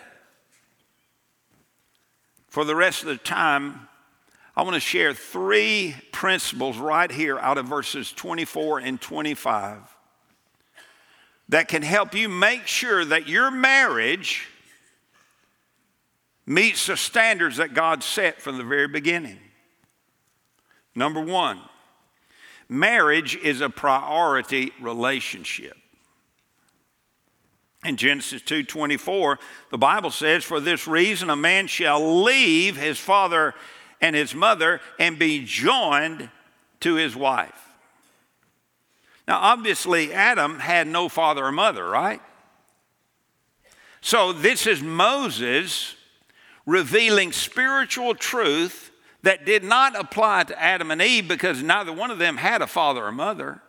For 2.48 2.64
the 2.64 2.74
rest 2.74 3.02
of 3.02 3.08
the 3.08 3.16
time, 3.16 3.88
I 4.56 4.62
want 4.62 4.74
to 4.74 4.80
share 4.80 5.14
three 5.14 5.94
principles 6.10 6.78
right 6.78 7.10
here 7.10 7.38
out 7.38 7.58
of 7.58 7.66
verses 7.66 8.12
24 8.12 8.80
and 8.80 9.00
25 9.00 9.78
that 11.48 11.68
can 11.68 11.82
help 11.82 12.14
you 12.14 12.28
make 12.28 12.66
sure 12.66 13.04
that 13.04 13.28
your 13.28 13.50
marriage 13.50 14.48
meets 16.46 16.86
the 16.86 16.96
standards 16.96 17.56
that 17.58 17.74
God 17.74 18.02
set 18.02 18.40
from 18.40 18.58
the 18.58 18.64
very 18.64 18.88
beginning. 18.88 19.38
Number 20.94 21.20
one, 21.20 21.60
marriage 22.68 23.36
is 23.36 23.60
a 23.60 23.70
priority 23.70 24.72
relationship. 24.80 25.76
In 27.84 27.96
Genesis 27.96 28.42
2:24, 28.42 29.38
the 29.70 29.78
Bible 29.78 30.10
says, 30.10 30.44
"For 30.44 30.60
this 30.60 30.86
reason 30.86 31.30
a 31.30 31.36
man 31.36 31.66
shall 31.66 32.22
leave 32.22 32.76
his 32.76 32.98
father 32.98 33.54
and 34.00 34.14
his 34.14 34.34
mother 34.34 34.80
and 34.98 35.18
be 35.18 35.44
joined 35.44 36.30
to 36.80 36.94
his 36.94 37.16
wife." 37.16 37.58
Now, 39.26 39.38
obviously, 39.38 40.12
Adam 40.12 40.60
had 40.60 40.86
no 40.86 41.08
father 41.08 41.46
or 41.46 41.52
mother, 41.52 41.88
right? 41.88 42.20
So, 44.00 44.32
this 44.32 44.66
is 44.66 44.82
Moses 44.82 45.94
revealing 46.66 47.32
spiritual 47.32 48.14
truth 48.14 48.90
that 49.22 49.46
did 49.46 49.64
not 49.64 49.98
apply 49.98 50.44
to 50.44 50.62
Adam 50.62 50.90
and 50.90 51.00
Eve 51.00 51.28
because 51.28 51.62
neither 51.62 51.92
one 51.92 52.10
of 52.10 52.18
them 52.18 52.36
had 52.36 52.62
a 52.62 52.66
father 52.66 53.04
or 53.04 53.12
mother. 53.12 53.62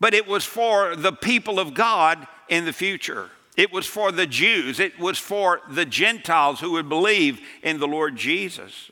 But 0.00 0.14
it 0.14 0.26
was 0.26 0.44
for 0.44 0.96
the 0.96 1.12
people 1.12 1.58
of 1.58 1.74
God 1.74 2.26
in 2.48 2.64
the 2.64 2.72
future. 2.72 3.30
It 3.56 3.72
was 3.72 3.86
for 3.86 4.10
the 4.10 4.26
Jews. 4.26 4.80
It 4.80 4.98
was 4.98 5.18
for 5.18 5.60
the 5.70 5.84
Gentiles 5.84 6.60
who 6.60 6.72
would 6.72 6.88
believe 6.88 7.40
in 7.62 7.78
the 7.78 7.86
Lord 7.86 8.16
Jesus. 8.16 8.90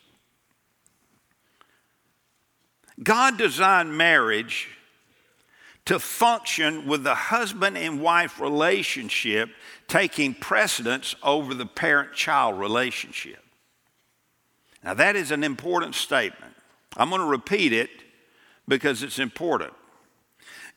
God 3.02 3.36
designed 3.36 3.96
marriage 3.96 4.68
to 5.86 5.98
function 5.98 6.86
with 6.86 7.02
the 7.02 7.14
husband 7.14 7.76
and 7.76 8.00
wife 8.00 8.40
relationship 8.40 9.50
taking 9.92 10.32
precedence 10.32 11.14
over 11.22 11.52
the 11.52 11.66
parent 11.66 12.14
child 12.14 12.58
relationship. 12.58 13.44
Now, 14.82 14.94
that 14.94 15.16
is 15.16 15.30
an 15.30 15.44
important 15.44 15.94
statement. 15.94 16.54
I'm 16.96 17.10
going 17.10 17.20
to 17.20 17.26
repeat 17.26 17.74
it 17.74 17.90
because 18.66 19.02
it's 19.02 19.18
important. 19.18 19.74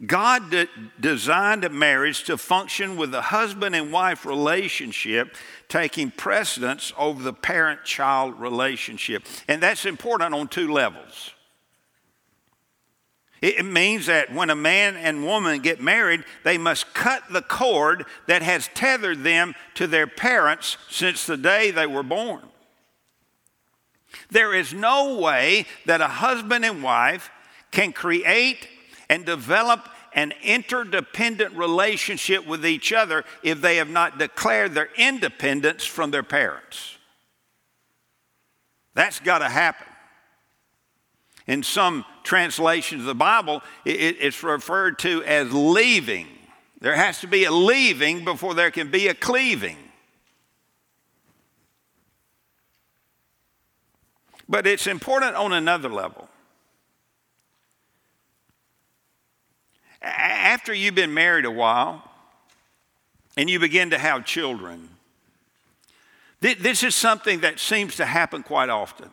God 0.05 0.51
de- 0.51 0.67
designed 0.99 1.63
a 1.63 1.69
marriage 1.69 2.25
to 2.25 2.37
function 2.37 2.97
with 2.97 3.11
the 3.11 3.21
husband 3.21 3.73
and 3.73 3.89
wife 3.89 4.25
relationship 4.25 5.33
taking 5.69 6.11
precedence 6.11 6.91
over 6.97 7.23
the 7.23 7.31
parent 7.31 7.85
child 7.85 8.37
relationship. 8.37 9.23
And 9.47 9.63
that's 9.63 9.85
important 9.85 10.35
on 10.35 10.49
two 10.49 10.69
levels. 10.69 11.31
It 13.45 13.63
means 13.63 14.07
that 14.07 14.33
when 14.33 14.49
a 14.49 14.55
man 14.55 14.95
and 14.95 15.23
woman 15.23 15.61
get 15.61 15.79
married, 15.79 16.23
they 16.43 16.57
must 16.57 16.95
cut 16.95 17.21
the 17.29 17.43
cord 17.43 18.07
that 18.25 18.41
has 18.41 18.71
tethered 18.73 19.23
them 19.23 19.53
to 19.75 19.85
their 19.85 20.07
parents 20.07 20.77
since 20.89 21.27
the 21.27 21.37
day 21.37 21.69
they 21.69 21.85
were 21.85 22.01
born. 22.01 22.41
There 24.31 24.51
is 24.51 24.73
no 24.73 25.19
way 25.19 25.67
that 25.85 26.01
a 26.01 26.07
husband 26.07 26.65
and 26.65 26.81
wife 26.81 27.29
can 27.69 27.93
create 27.93 28.67
and 29.11 29.25
develop 29.25 29.89
an 30.13 30.33
interdependent 30.41 31.55
relationship 31.55 32.47
with 32.47 32.65
each 32.65 32.91
other 32.91 33.23
if 33.43 33.61
they 33.61 33.75
have 33.75 33.89
not 33.89 34.17
declared 34.17 34.73
their 34.73 34.89
independence 34.97 35.85
from 35.85 36.09
their 36.09 36.23
parents. 36.23 36.97
That's 38.95 39.19
got 39.19 39.39
to 39.39 39.49
happen. 39.49 39.85
In 41.47 41.61
some 41.61 42.05
translations 42.23 43.01
of 43.01 43.07
the 43.07 43.15
Bible, 43.15 43.61
it, 43.85 44.17
it's 44.19 44.41
referred 44.43 44.99
to 44.99 45.23
as 45.23 45.53
leaving. 45.53 46.27
There 46.81 46.95
has 46.95 47.21
to 47.21 47.27
be 47.27 47.45
a 47.45 47.51
leaving 47.51 48.25
before 48.25 48.53
there 48.53 48.71
can 48.71 48.89
be 48.89 49.07
a 49.07 49.13
cleaving. 49.13 49.77
But 54.47 54.67
it's 54.67 54.87
important 54.87 55.35
on 55.35 55.53
another 55.53 55.89
level. 55.89 56.29
After 60.01 60.73
you've 60.73 60.95
been 60.95 61.13
married 61.13 61.45
a 61.45 61.51
while 61.51 62.03
and 63.35 63.49
you 63.49 63.59
begin 63.59 63.89
to 63.89 63.97
have 63.97 64.25
children, 64.25 64.89
this 66.41 66.83
is 66.83 66.93
something 66.93 67.39
that 67.39 67.59
seems 67.59 67.95
to 67.95 68.05
happen 68.05 68.43
quite 68.43 68.69
often. 68.69 69.11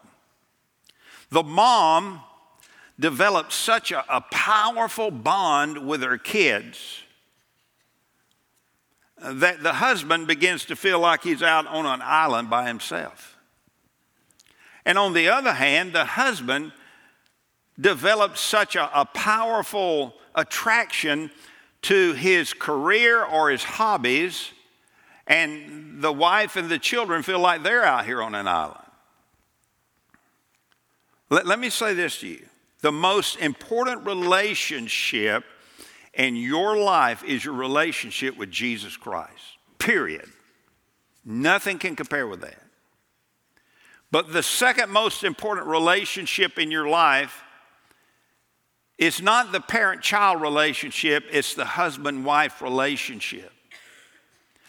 The 1.32 1.42
mom 1.42 2.20
develops 3.00 3.54
such 3.54 3.90
a, 3.90 4.04
a 4.14 4.20
powerful 4.20 5.10
bond 5.10 5.78
with 5.78 6.02
her 6.02 6.18
kids 6.18 6.98
that 9.18 9.62
the 9.62 9.72
husband 9.72 10.26
begins 10.26 10.66
to 10.66 10.76
feel 10.76 10.98
like 10.98 11.22
he's 11.22 11.42
out 11.42 11.66
on 11.66 11.86
an 11.86 12.00
island 12.02 12.50
by 12.50 12.66
himself. 12.66 13.38
And 14.84 14.98
on 14.98 15.14
the 15.14 15.28
other 15.28 15.54
hand, 15.54 15.94
the 15.94 16.04
husband 16.04 16.72
develops 17.80 18.42
such 18.42 18.76
a, 18.76 18.90
a, 19.00 19.06
powerful 19.06 20.12
attraction 20.34 21.30
to 21.82 22.12
his 22.12 22.52
career 22.52 23.24
or 23.24 23.48
his 23.48 23.64
hobbies, 23.64 24.50
and 25.26 26.02
the 26.02 26.12
wife 26.12 26.56
and 26.56 26.68
the 26.68 26.78
children 26.78 27.22
feel 27.22 27.38
like 27.38 27.62
they're 27.62 27.84
out 27.84 28.04
here 28.04 28.22
on 28.22 28.34
an 28.34 28.46
island. 28.46 28.81
Let, 31.32 31.46
let 31.46 31.58
me 31.58 31.70
say 31.70 31.94
this 31.94 32.20
to 32.20 32.26
you 32.26 32.44
the 32.82 32.92
most 32.92 33.36
important 33.36 34.06
relationship 34.06 35.44
in 36.12 36.36
your 36.36 36.76
life 36.76 37.24
is 37.24 37.42
your 37.42 37.54
relationship 37.54 38.36
with 38.36 38.50
Jesus 38.50 38.98
Christ, 38.98 39.56
period. 39.78 40.26
Nothing 41.24 41.78
can 41.78 41.96
compare 41.96 42.26
with 42.26 42.42
that. 42.42 42.60
But 44.10 44.34
the 44.34 44.42
second 44.42 44.90
most 44.90 45.24
important 45.24 45.68
relationship 45.68 46.58
in 46.58 46.70
your 46.70 46.86
life 46.86 47.42
is 48.98 49.22
not 49.22 49.52
the 49.52 49.60
parent 49.60 50.02
child 50.02 50.42
relationship, 50.42 51.24
it's 51.30 51.54
the 51.54 51.64
husband 51.64 52.26
wife 52.26 52.60
relationship. 52.60 53.50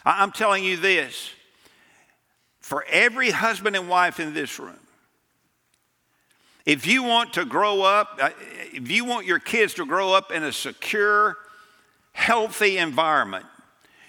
I'm 0.02 0.32
telling 0.32 0.64
you 0.64 0.78
this 0.78 1.30
for 2.60 2.86
every 2.88 3.32
husband 3.32 3.76
and 3.76 3.86
wife 3.86 4.18
in 4.18 4.32
this 4.32 4.58
room, 4.58 4.78
if 6.66 6.86
you 6.86 7.02
want 7.02 7.34
to 7.34 7.44
grow 7.44 7.82
up, 7.82 8.18
uh, 8.20 8.30
if 8.72 8.90
you 8.90 9.04
want 9.04 9.26
your 9.26 9.38
kids 9.38 9.74
to 9.74 9.86
grow 9.86 10.12
up 10.12 10.32
in 10.32 10.42
a 10.42 10.52
secure, 10.52 11.36
healthy 12.12 12.78
environment, 12.78 13.44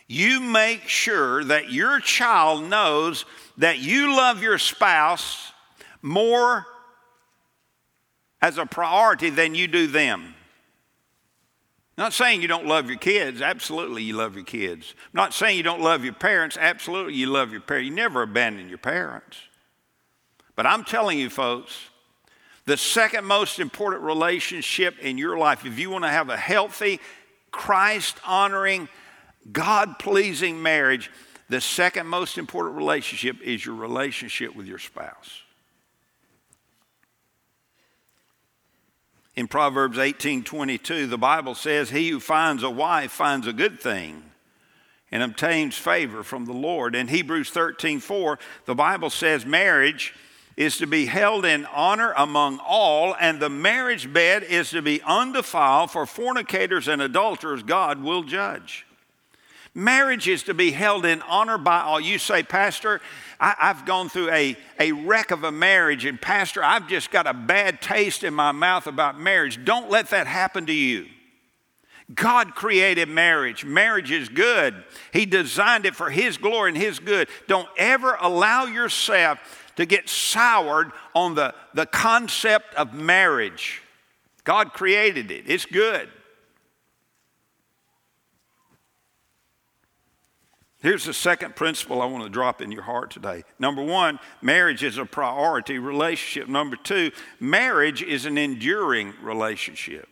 you 0.08 0.40
make 0.40 0.88
sure 0.88 1.44
that 1.44 1.72
your 1.72 2.00
child 2.00 2.64
knows 2.64 3.26
that 3.58 3.80
you 3.80 4.16
love 4.16 4.42
your 4.42 4.58
spouse 4.58 5.52
more 6.02 6.66
as 8.42 8.58
a 8.58 8.66
priority 8.66 9.30
than 9.30 9.56
you 9.56 9.68
do 9.68 9.88
them. 9.88 10.36
Not 11.98 12.14
saying 12.14 12.42
you 12.42 12.48
don't 12.48 12.68
love 12.68 12.90
your 12.90 13.00
kids, 13.00 13.42
absolutely 13.42 14.04
you 14.04 14.16
love 14.16 14.36
your 14.36 14.44
kids. 14.44 14.94
Not 15.14 15.34
saying 15.34 15.58
you 15.58 15.64
don't 15.64 15.82
love 15.82 16.04
your 16.04 16.14
parents, 16.14 16.58
absolutely 16.60 17.16
you 17.16 17.28
love 17.28 17.52
your 17.52 17.62
parents. 17.62 17.90
You 17.90 17.96
never 17.96 18.22
abandon 18.22 18.70
your 18.70 18.78
parents. 18.78 19.38
But 20.56 20.66
I'm 20.66 20.84
telling 20.84 21.18
you, 21.18 21.30
folks, 21.30 21.90
the 22.66 22.78
second 22.78 23.26
most 23.26 23.60
important 23.60 24.04
relationship 24.04 24.98
in 25.00 25.18
your 25.18 25.38
life, 25.38 25.66
if 25.66 25.78
you 25.78 25.92
want 25.92 26.04
to 26.04 26.10
have 26.10 26.30
a 26.30 26.38
healthy, 26.38 27.00
Christ 27.52 28.18
honoring, 28.26 28.90
God 29.52 30.00
pleasing 30.00 30.62
marriage, 30.62 31.12
the 31.48 31.62
second 31.62 32.08
most 32.08 32.40
important 32.40 32.76
relationship 32.76 33.40
is 33.42 33.64
your 33.64 33.76
relationship 33.76 34.56
with 34.56 34.66
your 34.66 34.80
spouse. 34.80 35.44
In 39.36 39.48
Proverbs 39.48 40.00
18:22, 40.00 41.08
the 41.08 41.18
Bible 41.18 41.54
says, 41.54 41.92
"He 41.92 42.10
who 42.10 42.20
finds 42.20 42.64
a 42.64 42.70
wife 42.70 43.12
finds 43.12 43.46
a 43.46 43.54
good 43.54 43.80
thing 43.80 44.32
and 45.12 45.22
obtains 45.22 45.78
favor 45.78 46.24
from 46.24 46.46
the 46.46 46.54
Lord." 46.54 46.96
In 46.96 47.10
Hebrews 47.10 47.52
13:4, 47.52 48.40
the 48.66 48.76
Bible 48.76 49.12
says, 49.12 49.46
"Marriage 49.46 50.16
is 50.58 50.78
to 50.78 50.88
be 50.88 51.06
held 51.06 51.46
in 51.46 51.66
honor 51.66 52.14
among 52.16 52.60
all, 52.60 53.16
and 53.20 53.40
the 53.40 53.50
marriage 53.50 54.12
bed 54.12 54.44
is 54.44 54.70
to 54.70 54.82
be 54.82 55.02
undefiled, 55.02 55.92
for 55.92 56.06
fornicators 56.06 56.88
and 56.88 57.02
adulterers 57.02 57.64
God 57.64 58.02
will 58.02 58.24
judge. 58.24 58.86
Marriage 59.74 60.30
is 60.30 60.44
to 60.44 60.54
be 60.54 60.72
held 60.72 61.06
in 61.06 61.22
honor 61.24 61.58
by 61.58 61.82
all. 61.82 62.00
You 62.00 62.18
say, 62.18 62.44
Pastor, 62.44 63.02
I, 63.42 63.56
have 63.58 63.86
gone 63.86 64.08
through 64.08 64.32
a, 64.32 64.56
a 64.80 64.94
wreck 64.94 65.32
of 65.32 65.44
a 65.44 65.52
marriage, 65.52 66.06
and 66.06 66.22
Pastor, 66.22 66.64
I've 66.64 66.88
just 66.88 67.12
got 67.12 67.28
a 67.28 67.34
bad 67.34 67.82
taste 67.82 68.24
in 68.24 68.34
my 68.34 68.54
mouth 68.54 68.88
about 68.88 69.20
marriage. 69.20 69.66
Don't 69.66 69.90
let 69.90 70.12
that 70.12 70.28
happen 70.28 70.66
to 70.68 70.74
you. 70.74 71.08
God 72.14 72.56
created 72.56 73.10
marriage. 73.10 73.66
Marriage 73.66 74.12
is 74.12 74.30
good. 74.30 74.82
He 75.12 75.26
designed 75.26 75.86
it 75.86 75.96
for 75.96 76.10
His 76.10 76.38
glory 76.38 76.70
and 76.70 76.78
His 76.78 77.00
good. 77.00 77.28
Don't 77.48 77.68
ever 77.78 78.16
allow 78.22 78.66
yourself 78.66 79.40
to 79.76 79.86
get 79.86 80.10
soured 80.10 80.92
on 81.14 81.36
the, 81.36 81.54
the 81.74 81.86
concept 81.86 82.74
of 82.76 82.94
marriage. 82.94 83.82
God 84.44 84.74
created 84.74 85.32
it, 85.32 85.46
it's 85.48 85.66
good. 85.66 86.10
Here's 90.86 91.06
the 91.06 91.16
second 91.16 91.56
principle 91.56 92.00
I 92.00 92.06
want 92.06 92.26
to 92.26 92.30
drop 92.30 92.62
in 92.62 92.72
your 92.72 92.84
heart 92.84 93.10
today. 93.10 93.44
Number 93.58 93.84
one, 93.84 94.20
marriage 94.44 94.84
is 94.84 95.00
a 95.00 95.06
priority 95.06 95.80
relationship. 95.80 96.48
Number 96.48 96.76
two, 96.76 97.10
marriage 97.40 98.04
is 98.04 98.28
an 98.28 98.38
enduring 98.38 99.16
relationship. 99.24 100.08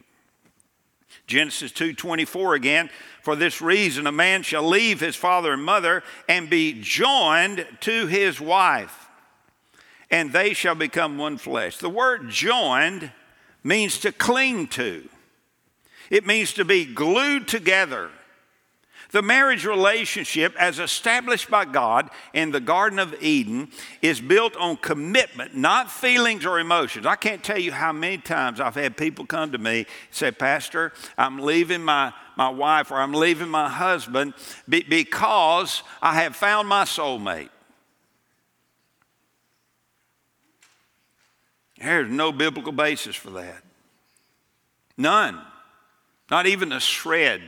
Genesis 1.27 1.71
2:24 1.71 2.55
again, 2.55 2.89
for 3.21 3.35
this 3.35 3.61
reason 3.61 4.07
a 4.07 4.11
man 4.11 4.41
shall 4.41 4.67
leave 4.67 4.99
his 4.99 5.15
father 5.15 5.53
and 5.53 5.63
mother 5.63 6.01
and 6.27 6.49
be 6.49 6.73
joined 6.81 7.67
to 7.81 8.07
his 8.07 8.41
wife, 8.41 9.02
and 10.13 10.31
they 10.31 10.53
shall 10.53 10.75
become 10.75 11.17
one 11.17 11.39
flesh. 11.39 11.77
The 11.77 11.89
word 11.89 12.29
joined 12.29 13.11
means 13.63 13.99
to 14.01 14.11
cling 14.11 14.67
to. 14.67 15.09
It 16.11 16.27
means 16.27 16.53
to 16.53 16.63
be 16.63 16.85
glued 16.85 17.47
together. 17.47 18.11
The 19.09 19.23
marriage 19.23 19.65
relationship, 19.65 20.55
as 20.59 20.77
established 20.77 21.49
by 21.49 21.65
God 21.65 22.11
in 22.31 22.51
the 22.51 22.59
Garden 22.59 22.99
of 22.99 23.15
Eden, 23.23 23.69
is 24.03 24.21
built 24.21 24.55
on 24.57 24.77
commitment, 24.77 25.55
not 25.55 25.89
feelings 25.89 26.45
or 26.45 26.59
emotions. 26.59 27.07
I 27.07 27.15
can't 27.15 27.43
tell 27.43 27.57
you 27.57 27.71
how 27.71 27.91
many 27.91 28.19
times 28.19 28.59
I've 28.59 28.75
had 28.75 28.95
people 28.95 29.25
come 29.25 29.51
to 29.51 29.57
me 29.57 29.87
say, 30.11 30.29
Pastor, 30.29 30.93
I'm 31.17 31.39
leaving 31.39 31.83
my, 31.83 32.13
my 32.37 32.49
wife 32.49 32.91
or 32.91 32.97
I'm 32.97 33.13
leaving 33.13 33.49
my 33.49 33.67
husband 33.67 34.35
be- 34.69 34.83
because 34.83 35.81
I 36.03 36.21
have 36.21 36.35
found 36.35 36.67
my 36.67 36.83
soulmate. 36.83 37.49
There's 41.83 42.09
no 42.09 42.31
biblical 42.31 42.71
basis 42.71 43.15
for 43.15 43.31
that. 43.31 43.61
None. 44.97 45.39
Not 46.31 46.47
even 46.47 46.71
a 46.71 46.79
shred. 46.79 47.41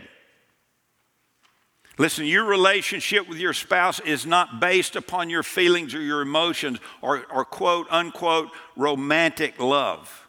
Listen, 1.98 2.26
your 2.26 2.44
relationship 2.44 3.30
with 3.30 3.38
your 3.38 3.54
spouse 3.54 4.02
is 4.02 4.26
not 4.26 4.60
based 4.60 4.98
upon 4.98 5.30
your 5.30 5.44
feelings 5.44 5.96
or 5.96 6.02
your 6.02 6.22
emotions 6.22 6.80
or, 7.02 7.26
or 7.32 7.46
quote 7.46 7.88
unquote 7.90 8.50
romantic 8.76 9.58
love. 9.60 10.28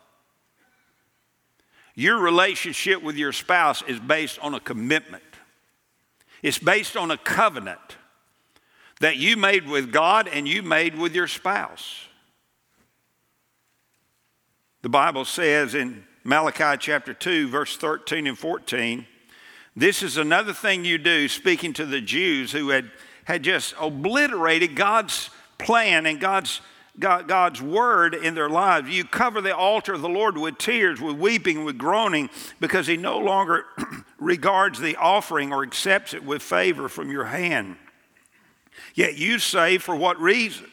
Your 1.97 2.19
relationship 2.19 3.03
with 3.03 3.17
your 3.17 3.33
spouse 3.33 3.83
is 3.83 3.99
based 3.99 4.39
on 4.41 4.55
a 4.55 4.61
commitment, 4.61 5.25
it's 6.43 6.59
based 6.59 6.97
on 6.97 7.11
a 7.11 7.19
covenant 7.19 7.81
that 9.01 9.17
you 9.17 9.37
made 9.37 9.69
with 9.69 9.93
God 9.93 10.29
and 10.29 10.47
you 10.47 10.63
made 10.63 10.97
with 10.97 11.15
your 11.15 11.27
spouse. 11.27 12.06
The 14.87 14.91
Bible 14.91 15.25
says 15.25 15.75
in 15.75 16.05
Malachi 16.23 16.77
chapter 16.79 17.13
2, 17.13 17.49
verse 17.49 17.77
13 17.77 18.29
and 18.29 18.39
14, 18.39 19.05
this 19.75 20.01
is 20.01 20.17
another 20.17 20.53
thing 20.53 20.85
you 20.85 20.97
do, 20.97 21.27
speaking 21.27 21.73
to 21.73 21.85
the 21.85 22.01
Jews 22.01 22.53
who 22.53 22.69
had, 22.69 22.93
had 23.25 23.43
just 23.43 23.75
obliterated 23.81 24.77
God's 24.77 25.31
plan 25.59 26.07
and 26.07 26.21
God's, 26.21 26.61
God, 27.01 27.27
God's 27.27 27.61
word 27.61 28.15
in 28.15 28.37
their 28.37 28.49
lives. 28.49 28.89
You 28.89 29.03
cover 29.03 29.41
the 29.41 29.57
altar 29.57 29.95
of 29.95 30.03
the 30.03 30.09
Lord 30.09 30.39
with 30.39 30.57
tears, 30.57 31.01
with 31.01 31.17
weeping, 31.17 31.65
with 31.65 31.79
groaning, 31.79 32.31
because 32.61 32.87
He 32.87 32.97
no 32.97 33.19
longer 33.19 33.65
regards 34.21 34.79
the 34.79 34.95
offering 34.95 35.53
or 35.53 35.65
accepts 35.65 36.15
it 36.15 36.25
with 36.25 36.43
favor 36.43 36.89
from 36.89 37.11
your 37.11 37.25
hand. 37.25 37.75
Yet 38.95 39.19
you 39.19 39.41
say, 39.41 39.79
For 39.79 39.97
what 39.97 40.21
reason? 40.21 40.71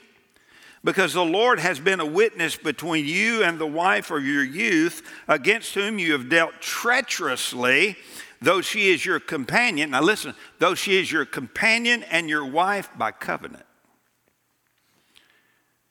Because 0.84 1.14
the 1.14 1.24
Lord 1.24 1.60
has 1.60 1.80
been 1.80 2.00
a 2.00 2.06
witness 2.06 2.58
between 2.58 3.06
you 3.06 3.44
and 3.44 3.58
the 3.58 3.66
wife 3.66 4.12
of 4.12 4.26
your 4.26 4.44
youth, 4.44 5.02
against 5.28 5.74
whom 5.74 5.98
you 5.98 6.12
have 6.12 6.30
dealt 6.30 6.60
treacherously 6.60 7.96
though 8.44 8.62
she 8.62 8.92
is 8.92 9.06
your 9.06 9.20
companion, 9.20 9.92
now 9.92 10.02
listen, 10.02 10.36
though 10.60 10.76
she 10.76 10.98
is 11.00 11.12
your 11.12 11.26
companion 11.26 12.04
and 12.04 12.30
your 12.30 12.46
wife 12.46 12.90
by 12.98 13.12
covenant. 13.12 13.66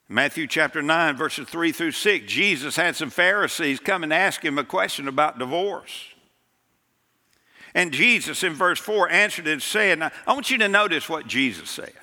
Matthew 0.07 0.45
chapter 0.45 0.81
9, 0.81 1.17
verses 1.17 1.47
3 1.47 1.71
through 1.71 1.91
6, 1.91 2.31
Jesus 2.31 2.75
had 2.75 2.95
some 2.95 3.09
Pharisees 3.09 3.79
come 3.79 4.03
and 4.03 4.13
ask 4.13 4.43
him 4.43 4.59
a 4.59 4.63
question 4.63 5.07
about 5.07 5.39
divorce. 5.39 6.05
And 7.73 7.91
Jesus, 7.91 8.43
in 8.43 8.53
verse 8.53 8.79
4, 8.79 9.09
answered 9.09 9.47
and 9.47 9.61
said, 9.61 9.97
Now, 9.97 10.11
I 10.27 10.33
want 10.33 10.51
you 10.51 10.59
to 10.59 10.67
notice 10.67 11.09
what 11.09 11.25
Jesus 11.25 11.69
said. 11.71 11.93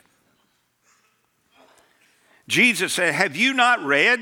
Jesus 2.50 2.92
said, 2.92 3.14
Have 3.14 3.36
you 3.36 3.54
not 3.54 3.82
read? 3.84 4.20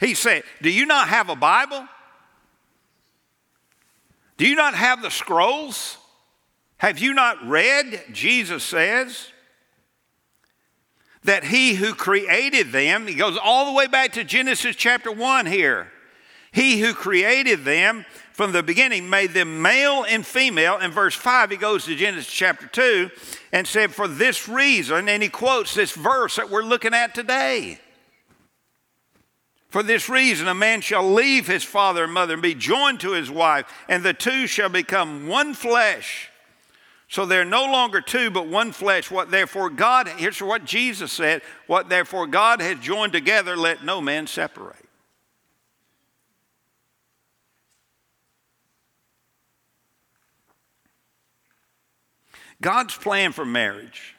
He 0.00 0.14
said, 0.14 0.42
Do 0.62 0.70
you 0.70 0.86
not 0.86 1.08
have 1.08 1.28
a 1.28 1.36
Bible? 1.36 1.86
Do 4.38 4.48
you 4.48 4.56
not 4.56 4.74
have 4.74 5.02
the 5.02 5.10
scrolls? 5.10 5.98
Have 6.78 6.98
you 6.98 7.14
not 7.14 7.46
read, 7.46 8.02
Jesus 8.10 8.64
says, 8.64 9.28
that 11.22 11.44
he 11.44 11.74
who 11.74 11.94
created 11.94 12.72
them, 12.72 13.06
he 13.06 13.14
goes 13.14 13.38
all 13.40 13.66
the 13.66 13.72
way 13.72 13.86
back 13.86 14.14
to 14.14 14.24
Genesis 14.24 14.74
chapter 14.74 15.12
1 15.12 15.46
here. 15.46 15.92
He 16.50 16.80
who 16.80 16.94
created 16.94 17.64
them 17.64 18.04
from 18.42 18.50
the 18.50 18.60
beginning 18.60 19.08
made 19.08 19.30
them 19.30 19.62
male 19.62 20.02
and 20.02 20.26
female. 20.26 20.78
In 20.78 20.90
verse 20.90 21.14
5, 21.14 21.52
he 21.52 21.56
goes 21.56 21.84
to 21.84 21.94
Genesis 21.94 22.26
chapter 22.26 22.66
2 22.66 23.08
and 23.52 23.64
said, 23.64 23.94
For 23.94 24.08
this 24.08 24.48
reason, 24.48 25.08
and 25.08 25.22
he 25.22 25.28
quotes 25.28 25.74
this 25.74 25.92
verse 25.92 26.34
that 26.34 26.50
we're 26.50 26.64
looking 26.64 26.92
at 26.92 27.14
today. 27.14 27.78
For 29.68 29.84
this 29.84 30.08
reason, 30.08 30.48
a 30.48 30.56
man 30.56 30.80
shall 30.80 31.08
leave 31.08 31.46
his 31.46 31.62
father 31.62 32.02
and 32.02 32.12
mother 32.12 32.32
and 32.32 32.42
be 32.42 32.56
joined 32.56 32.98
to 33.02 33.12
his 33.12 33.30
wife, 33.30 33.72
and 33.88 34.02
the 34.02 34.12
two 34.12 34.48
shall 34.48 34.68
become 34.68 35.28
one 35.28 35.54
flesh. 35.54 36.28
So 37.06 37.24
they're 37.24 37.44
no 37.44 37.66
longer 37.66 38.00
two, 38.00 38.32
but 38.32 38.48
one 38.48 38.72
flesh. 38.72 39.08
What 39.08 39.30
therefore 39.30 39.70
God, 39.70 40.08
here's 40.08 40.42
what 40.42 40.64
Jesus 40.64 41.12
said 41.12 41.42
what 41.68 41.88
therefore 41.88 42.26
God 42.26 42.60
has 42.60 42.80
joined 42.80 43.12
together, 43.12 43.56
let 43.56 43.84
no 43.84 44.00
man 44.00 44.26
separate. 44.26 44.81
God's 52.62 52.96
plan 52.96 53.32
for 53.32 53.44
marriage 53.44 54.14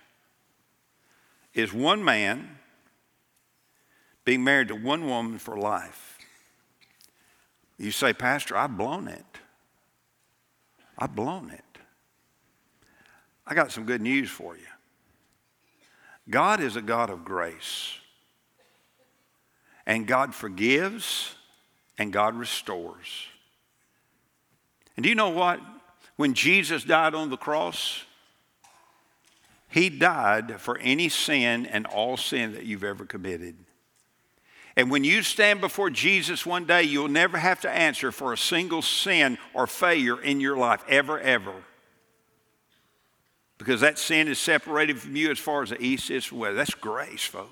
is 1.54 1.74
one 1.74 2.04
man 2.04 2.58
being 4.26 4.44
married 4.44 4.68
to 4.68 4.76
one 4.76 5.08
woman 5.08 5.40
for 5.40 5.58
life. 5.58 6.18
You 7.78 7.92
say, 7.92 8.14
Pastor, 8.14 8.58
I've 8.58 8.78
blown 8.78 9.08
it. 9.08 9.26
I've 10.98 11.16
blown 11.16 11.52
it. 11.52 11.64
I 13.48 13.56
got 13.56 13.72
some 13.72 13.86
good 13.86 14.02
news 14.02 14.30
for 14.30 14.58
you. 14.58 14.64
God 16.30 16.60
is 16.60 16.76
a 16.76 16.82
God 16.82 17.10
of 17.10 17.24
grace. 17.24 17.94
And 19.86 20.06
God 20.06 20.36
forgives 20.36 21.34
and 21.98 22.12
God 22.12 22.36
restores. 22.36 23.28
And 24.98 25.04
do 25.04 25.10
you 25.10 25.16
know 25.16 25.30
what? 25.30 25.62
When 26.18 26.34
Jesus 26.34 26.84
died 26.84 27.16
on 27.16 27.30
the 27.30 27.38
cross, 27.38 28.04
he 29.74 29.90
died 29.90 30.62
for 30.62 30.78
any 30.78 31.10
sin 31.10 31.66
and 31.66 31.88
all 31.88 32.16
sin 32.16 32.54
that 32.54 32.64
you've 32.64 32.84
ever 32.84 33.06
committed. 33.06 33.56
And 34.76 34.92
when 34.92 35.04
you 35.04 35.24
stand 35.24 35.62
before 35.62 35.90
Jesus 35.90 36.46
one 36.46 36.66
day, 36.66 36.84
you'll 36.84 37.08
never 37.08 37.40
have 37.40 37.62
to 37.62 37.72
answer 37.72 38.12
for 38.12 38.34
a 38.34 38.38
single 38.38 38.84
sin 38.84 39.40
or 39.52 39.66
failure 39.66 40.22
in 40.22 40.40
your 40.40 40.56
life, 40.56 40.84
ever, 40.88 41.20
ever. 41.20 41.56
Because 43.58 43.82
that 43.82 43.98
sin 43.98 44.28
is 44.28 44.38
separated 44.38 45.00
from 45.00 45.16
you 45.16 45.32
as 45.32 45.40
far 45.40 45.64
as 45.64 45.72
the 45.72 45.82
east 45.82 46.12
is 46.12 46.24
from 46.24 46.38
the 46.38 46.42
west. 46.44 46.56
That's 46.56 46.76
grace, 46.76 47.24
folks. 47.24 47.50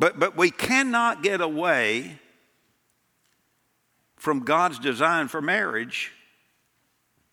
But, 0.00 0.18
but 0.18 0.36
we 0.36 0.50
cannot 0.50 1.22
get 1.22 1.40
away 1.40 2.18
from 4.16 4.40
God's 4.40 4.80
design 4.80 5.28
for 5.28 5.40
marriage. 5.40 6.12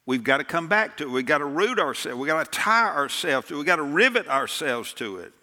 We've 0.07 0.23
got 0.23 0.37
to 0.37 0.45
come 0.45 0.69
back 0.69 0.97
to 0.97 1.03
it. 1.03 1.09
We've 1.09 1.25
got 1.25 1.39
to 1.39 1.45
root 1.45 1.79
ourselves. 1.79 2.17
We've 2.17 2.27
got 2.27 2.45
to 2.45 2.49
tie 2.49 2.87
ourselves 2.87 3.49
to 3.49 3.53
it. 3.53 3.57
We've 3.57 3.65
got 3.65 3.75
to 3.75 3.83
rivet 3.83 4.27
ourselves 4.29 4.93
to 4.93 5.17
it. 5.17 5.33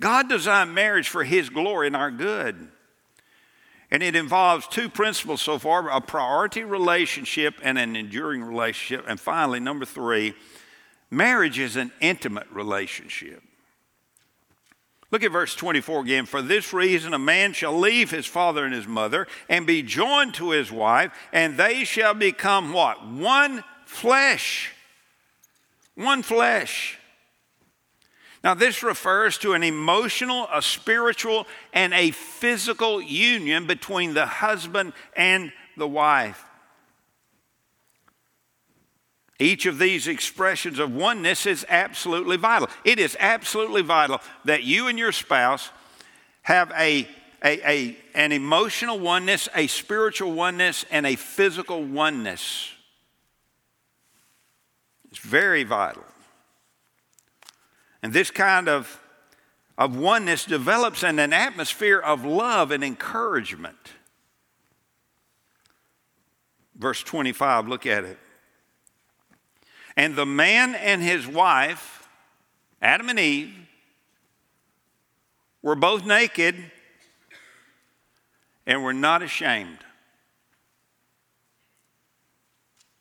God 0.00 0.28
designed 0.28 0.74
marriage 0.74 1.08
for 1.08 1.22
His 1.22 1.48
glory 1.48 1.86
and 1.86 1.94
our 1.94 2.10
good. 2.10 2.68
And 3.92 4.02
it 4.02 4.16
involves 4.16 4.66
two 4.66 4.88
principles 4.88 5.40
so 5.40 5.60
far 5.60 5.88
a 5.90 6.00
priority 6.00 6.64
relationship 6.64 7.54
and 7.62 7.78
an 7.78 7.94
enduring 7.94 8.42
relationship. 8.42 9.04
And 9.06 9.20
finally, 9.20 9.60
number 9.60 9.84
three, 9.84 10.34
marriage 11.08 11.60
is 11.60 11.76
an 11.76 11.92
intimate 12.00 12.50
relationship. 12.50 13.44
Look 15.12 15.22
at 15.22 15.30
verse 15.30 15.54
24 15.54 16.00
again. 16.00 16.26
For 16.26 16.40
this 16.40 16.72
reason, 16.72 17.12
a 17.12 17.18
man 17.18 17.52
shall 17.52 17.78
leave 17.78 18.10
his 18.10 18.24
father 18.24 18.64
and 18.64 18.74
his 18.74 18.86
mother 18.86 19.28
and 19.46 19.66
be 19.66 19.82
joined 19.82 20.32
to 20.34 20.50
his 20.50 20.72
wife, 20.72 21.12
and 21.34 21.58
they 21.58 21.84
shall 21.84 22.14
become 22.14 22.72
what? 22.72 23.06
One 23.06 23.62
flesh. 23.84 24.72
One 25.94 26.22
flesh. 26.22 26.98
Now, 28.42 28.54
this 28.54 28.82
refers 28.82 29.36
to 29.38 29.52
an 29.52 29.62
emotional, 29.62 30.48
a 30.52 30.62
spiritual, 30.62 31.46
and 31.74 31.92
a 31.92 32.10
physical 32.10 33.00
union 33.00 33.66
between 33.66 34.14
the 34.14 34.26
husband 34.26 34.94
and 35.14 35.52
the 35.76 35.86
wife. 35.86 36.42
Each 39.42 39.66
of 39.66 39.80
these 39.80 40.06
expressions 40.06 40.78
of 40.78 40.94
oneness 40.94 41.46
is 41.46 41.66
absolutely 41.68 42.36
vital. 42.36 42.68
It 42.84 43.00
is 43.00 43.16
absolutely 43.18 43.82
vital 43.82 44.20
that 44.44 44.62
you 44.62 44.86
and 44.86 44.96
your 44.96 45.10
spouse 45.10 45.70
have 46.42 46.70
a, 46.76 47.08
a, 47.44 47.68
a, 47.68 47.96
an 48.14 48.30
emotional 48.30 49.00
oneness, 49.00 49.48
a 49.56 49.66
spiritual 49.66 50.30
oneness, 50.30 50.84
and 50.92 51.04
a 51.04 51.16
physical 51.16 51.82
oneness. 51.82 52.70
It's 55.10 55.18
very 55.18 55.64
vital. 55.64 56.04
And 58.00 58.12
this 58.12 58.30
kind 58.30 58.68
of, 58.68 59.00
of 59.76 59.96
oneness 59.96 60.44
develops 60.44 61.02
in 61.02 61.18
an 61.18 61.32
atmosphere 61.32 61.98
of 61.98 62.24
love 62.24 62.70
and 62.70 62.84
encouragement. 62.84 63.90
Verse 66.76 67.02
25, 67.02 67.66
look 67.66 67.86
at 67.86 68.04
it. 68.04 68.18
And 69.96 70.16
the 70.16 70.26
man 70.26 70.74
and 70.74 71.02
his 71.02 71.26
wife, 71.26 72.08
Adam 72.80 73.08
and 73.08 73.18
Eve, 73.18 73.54
were 75.62 75.76
both 75.76 76.04
naked 76.04 76.56
and 78.66 78.82
were 78.82 78.92
not 78.92 79.22
ashamed. 79.22 79.78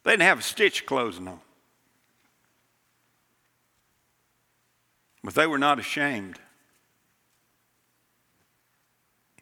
They 0.04 0.12
didn't 0.12 0.24
have 0.24 0.40
a 0.40 0.44
stitch 0.44 0.86
clothes 0.86 1.18
on. 1.18 1.40
But 5.24 5.36
they 5.36 5.46
were 5.46 5.60
not 5.60 5.80
ashamed. 5.80 6.40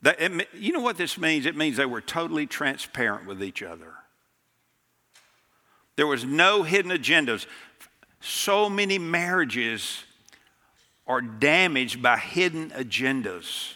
It, 0.04 0.48
you 0.54 0.72
know 0.74 0.82
what 0.82 0.98
this 0.98 1.18
means? 1.18 1.46
It 1.46 1.56
means 1.56 1.78
they 1.78 1.86
were 1.86 2.02
totally 2.02 2.46
transparent 2.48 3.26
with 3.28 3.44
each 3.44 3.64
other. 3.64 3.94
There 6.00 6.08
was 6.08 6.24
no 6.24 6.64
hidden 6.64 6.92
agendas. 6.92 7.46
So 8.22 8.70
many 8.70 8.98
marriages 8.98 10.06
are 11.06 11.20
damaged 11.20 12.02
by 12.02 12.16
hidden 12.16 12.70
agendas. 12.70 13.74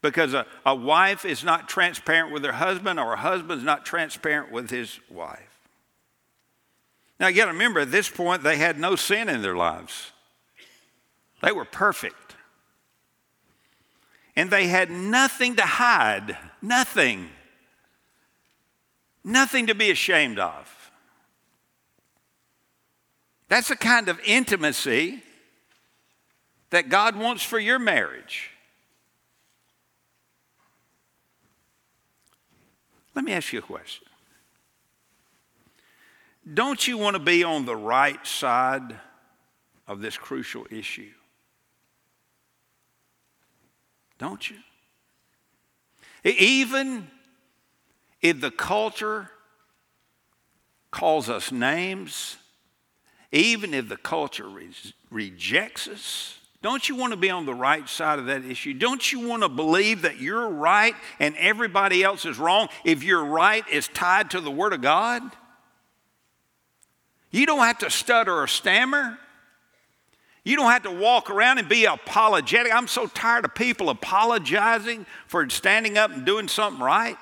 Because 0.00 0.32
a, 0.32 0.46
a 0.64 0.76
wife 0.76 1.24
is 1.24 1.42
not 1.42 1.68
transparent 1.68 2.32
with 2.32 2.44
her 2.44 2.52
husband, 2.52 3.00
or 3.00 3.14
a 3.14 3.16
husband 3.16 3.58
is 3.58 3.64
not 3.64 3.84
transparent 3.84 4.52
with 4.52 4.70
his 4.70 5.00
wife. 5.10 5.58
Now, 7.18 7.26
you 7.26 7.38
got 7.38 7.46
to 7.46 7.52
remember, 7.52 7.80
at 7.80 7.90
this 7.90 8.08
point, 8.08 8.44
they 8.44 8.56
had 8.56 8.78
no 8.78 8.94
sin 8.94 9.28
in 9.28 9.42
their 9.42 9.56
lives. 9.56 10.12
They 11.42 11.50
were 11.50 11.64
perfect. 11.64 12.36
And 14.36 14.52
they 14.52 14.68
had 14.68 14.88
nothing 14.88 15.56
to 15.56 15.66
hide, 15.66 16.38
nothing. 16.62 17.30
Nothing 19.24 19.66
to 19.66 19.74
be 19.74 19.90
ashamed 19.90 20.38
of. 20.38 20.90
That's 23.48 23.68
the 23.68 23.76
kind 23.76 24.08
of 24.08 24.20
intimacy 24.24 25.22
that 26.70 26.88
God 26.88 27.16
wants 27.16 27.42
for 27.42 27.58
your 27.58 27.78
marriage. 27.78 28.50
Let 33.14 33.24
me 33.24 33.32
ask 33.32 33.52
you 33.52 33.58
a 33.58 33.62
question. 33.62 34.06
Don't 36.54 36.86
you 36.86 36.96
want 36.96 37.14
to 37.14 37.22
be 37.22 37.44
on 37.44 37.66
the 37.66 37.76
right 37.76 38.24
side 38.26 38.98
of 39.86 40.00
this 40.00 40.16
crucial 40.16 40.66
issue? 40.70 41.10
Don't 44.18 44.48
you? 44.48 44.56
Even 46.24 47.08
if 48.22 48.40
the 48.40 48.50
culture 48.50 49.30
calls 50.90 51.28
us 51.28 51.52
names, 51.52 52.36
even 53.32 53.74
if 53.74 53.88
the 53.88 53.96
culture 53.96 54.48
re- 54.48 54.70
rejects 55.10 55.88
us, 55.88 56.36
don't 56.62 56.88
you 56.88 56.94
want 56.94 57.12
to 57.12 57.16
be 57.16 57.30
on 57.30 57.46
the 57.46 57.54
right 57.54 57.88
side 57.88 58.18
of 58.18 58.26
that 58.26 58.44
issue? 58.44 58.74
Don't 58.74 59.10
you 59.12 59.26
want 59.26 59.42
to 59.42 59.48
believe 59.48 60.02
that 60.02 60.20
you're 60.20 60.48
right 60.48 60.94
and 61.18 61.34
everybody 61.38 62.02
else 62.02 62.26
is 62.26 62.38
wrong 62.38 62.68
if 62.84 63.02
you're 63.02 63.24
right 63.24 63.64
is 63.70 63.88
tied 63.88 64.30
to 64.32 64.40
the 64.40 64.50
Word 64.50 64.74
of 64.74 64.82
God? 64.82 65.22
You 67.30 67.46
don't 67.46 67.60
have 67.60 67.78
to 67.78 67.90
stutter 67.90 68.34
or 68.34 68.46
stammer. 68.46 69.18
You 70.44 70.56
don't 70.56 70.70
have 70.70 70.82
to 70.82 70.90
walk 70.90 71.30
around 71.30 71.58
and 71.58 71.68
be 71.68 71.86
apologetic. 71.86 72.74
I'm 72.74 72.88
so 72.88 73.06
tired 73.06 73.44
of 73.44 73.54
people 73.54 73.88
apologizing 73.88 75.06
for 75.28 75.48
standing 75.48 75.96
up 75.96 76.10
and 76.10 76.26
doing 76.26 76.48
something 76.48 76.82
right. 76.82 77.16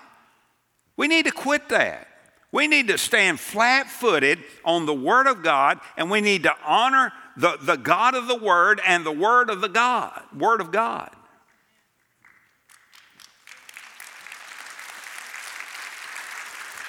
We 0.99 1.09
need 1.09 1.25
to 1.25 1.33
quit 1.33 1.71
that. 1.71 2.09
We 2.51 2.67
need 2.67 2.89
to 2.89 2.99
stand 2.99 3.41
flat 3.41 3.89
footed 3.89 4.41
on 4.65 4.85
the 4.85 4.95
Word 4.95 5.27
of 5.27 5.43
God 5.43 5.81
and 5.97 6.11
we 6.11 6.21
need 6.21 6.43
to 6.43 6.55
honor 6.67 7.13
the, 7.37 7.57
the 7.63 7.77
God 7.77 8.15
of 8.15 8.27
the 8.27 8.37
Word 8.37 8.81
and 8.87 9.07
the 9.07 9.13
Word 9.13 9.49
of 9.49 9.61
the 9.61 9.69
God, 9.69 10.21
Word 10.37 10.61
of 10.61 10.73
God. 10.73 11.11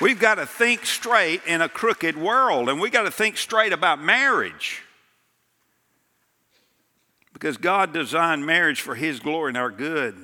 We've 0.01 0.19
got 0.19 0.35
to 0.35 0.45
think 0.45 0.85
straight 0.85 1.41
in 1.45 1.61
a 1.61 1.67
crooked 1.67 2.17
world, 2.17 2.69
and 2.69 2.79
we've 2.79 2.91
got 2.91 3.03
to 3.03 3.11
think 3.11 3.35
straight 3.35 3.73
about 3.73 4.01
marriage. 4.01 4.81
Because 7.33 7.57
God 7.57 7.91
designed 7.91 8.45
marriage 8.45 8.79
for 8.79 8.95
His 8.95 9.19
glory 9.19 9.49
and 9.49 9.57
our 9.57 9.69
good. 9.69 10.15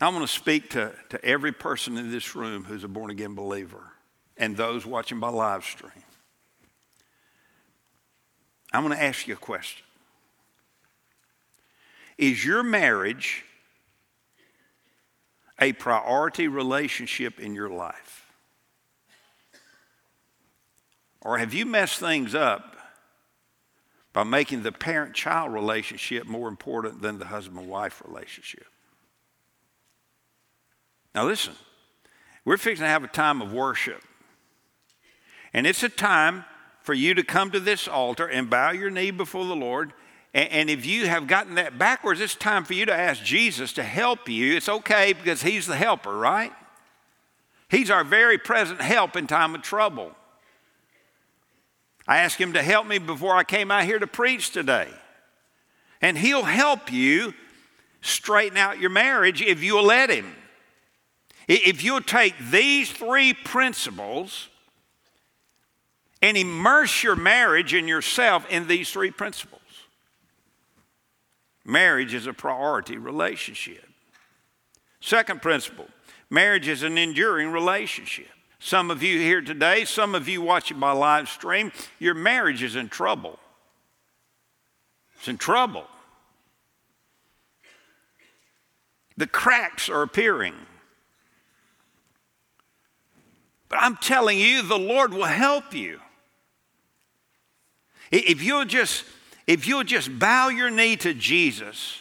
I 0.00 0.08
want 0.10 0.22
to 0.22 0.32
speak 0.32 0.70
to, 0.70 0.92
to 1.08 1.24
every 1.24 1.52
person 1.52 1.96
in 1.96 2.10
this 2.10 2.36
room 2.36 2.64
who's 2.64 2.84
a 2.84 2.88
born 2.88 3.10
again 3.10 3.34
believer 3.34 3.92
and 4.36 4.56
those 4.56 4.86
watching 4.86 5.18
by 5.18 5.28
live 5.28 5.64
stream. 5.64 6.04
I'm 8.72 8.84
going 8.84 8.96
to 8.96 9.02
ask 9.02 9.26
you 9.26 9.34
a 9.34 9.38
question. 9.38 9.84
Is 12.16 12.44
your 12.44 12.62
marriage 12.62 13.44
a 15.60 15.72
priority 15.72 16.46
relationship 16.46 17.40
in 17.40 17.54
your 17.54 17.68
life? 17.68 18.26
Or 21.20 21.38
have 21.38 21.52
you 21.52 21.66
messed 21.66 21.98
things 21.98 22.34
up 22.34 22.76
by 24.12 24.22
making 24.22 24.62
the 24.62 24.70
parent 24.72 25.14
child 25.14 25.52
relationship 25.52 26.26
more 26.26 26.48
important 26.48 27.02
than 27.02 27.18
the 27.18 27.26
husband 27.26 27.68
wife 27.68 28.00
relationship? 28.06 28.66
Now, 31.18 31.26
listen, 31.26 31.54
we're 32.44 32.58
fixing 32.58 32.84
to 32.84 32.88
have 32.88 33.02
a 33.02 33.08
time 33.08 33.42
of 33.42 33.52
worship. 33.52 34.04
And 35.52 35.66
it's 35.66 35.82
a 35.82 35.88
time 35.88 36.44
for 36.82 36.94
you 36.94 37.12
to 37.14 37.24
come 37.24 37.50
to 37.50 37.58
this 37.58 37.88
altar 37.88 38.28
and 38.28 38.48
bow 38.48 38.70
your 38.70 38.88
knee 38.88 39.10
before 39.10 39.44
the 39.44 39.56
Lord. 39.56 39.92
And, 40.32 40.70
if 40.70 40.86
you 40.86 41.08
have 41.08 41.26
gotten 41.26 41.56
that 41.56 41.76
backwards, 41.76 42.20
it's 42.20 42.36
time 42.36 42.62
for 42.64 42.74
you 42.74 42.86
to 42.86 42.94
ask 42.94 43.24
Jesus 43.24 43.72
to 43.72 43.82
help 43.82 44.28
you. 44.28 44.54
It's 44.54 44.68
okay 44.68 45.12
because 45.12 45.42
He's 45.42 45.66
the 45.66 45.74
helper, 45.74 46.16
right? 46.16 46.52
He's 47.68 47.90
our 47.90 48.04
very 48.04 48.38
present 48.38 48.80
help 48.80 49.16
in 49.16 49.26
time 49.26 49.56
of 49.56 49.62
trouble. 49.62 50.12
I 52.06 52.18
asked 52.18 52.38
Him 52.38 52.52
to 52.52 52.62
help 52.62 52.86
me 52.86 52.98
before 52.98 53.34
I 53.34 53.42
came 53.42 53.72
out 53.72 53.82
here 53.82 53.98
to 53.98 54.06
preach 54.06 54.52
today. 54.52 54.86
And 56.00 56.16
He'll 56.16 56.44
help 56.44 56.92
you 56.92 57.34
straighten 58.02 58.56
out 58.56 58.78
your 58.78 58.90
marriage 58.90 59.42
if 59.42 59.64
you'll 59.64 59.82
let 59.82 60.10
Him. 60.10 60.36
If 61.48 61.82
you'll 61.82 62.02
take 62.02 62.34
these 62.50 62.92
three 62.92 63.32
principles 63.32 64.48
and 66.20 66.36
immerse 66.36 67.02
your 67.02 67.16
marriage 67.16 67.72
and 67.72 67.88
yourself 67.88 68.46
in 68.50 68.68
these 68.68 68.90
three 68.90 69.10
principles, 69.10 69.62
marriage 71.64 72.12
is 72.12 72.26
a 72.26 72.34
priority 72.34 72.98
relationship. 72.98 73.88
Second 75.00 75.40
principle 75.40 75.86
marriage 76.28 76.68
is 76.68 76.82
an 76.82 76.98
enduring 76.98 77.50
relationship. 77.50 78.28
Some 78.58 78.90
of 78.90 79.02
you 79.02 79.18
here 79.18 79.40
today, 79.40 79.84
some 79.86 80.14
of 80.14 80.28
you 80.28 80.42
watching 80.42 80.78
by 80.78 80.92
live 80.92 81.28
stream, 81.28 81.72
your 81.98 82.14
marriage 82.14 82.62
is 82.62 82.76
in 82.76 82.88
trouble. 82.88 83.38
It's 85.16 85.28
in 85.28 85.38
trouble. 85.38 85.86
The 89.16 89.26
cracks 89.26 89.88
are 89.88 90.02
appearing. 90.02 90.54
But 93.68 93.80
I'm 93.82 93.96
telling 93.96 94.38
you, 94.38 94.62
the 94.62 94.78
Lord 94.78 95.12
will 95.12 95.24
help 95.24 95.74
you. 95.74 96.00
If 98.10 98.42
you'll 98.42 98.64
just, 98.64 99.04
if 99.46 99.68
you'll 99.68 99.84
just 99.84 100.18
bow 100.18 100.48
your 100.48 100.70
knee 100.70 100.96
to 100.96 101.12
Jesus 101.12 101.98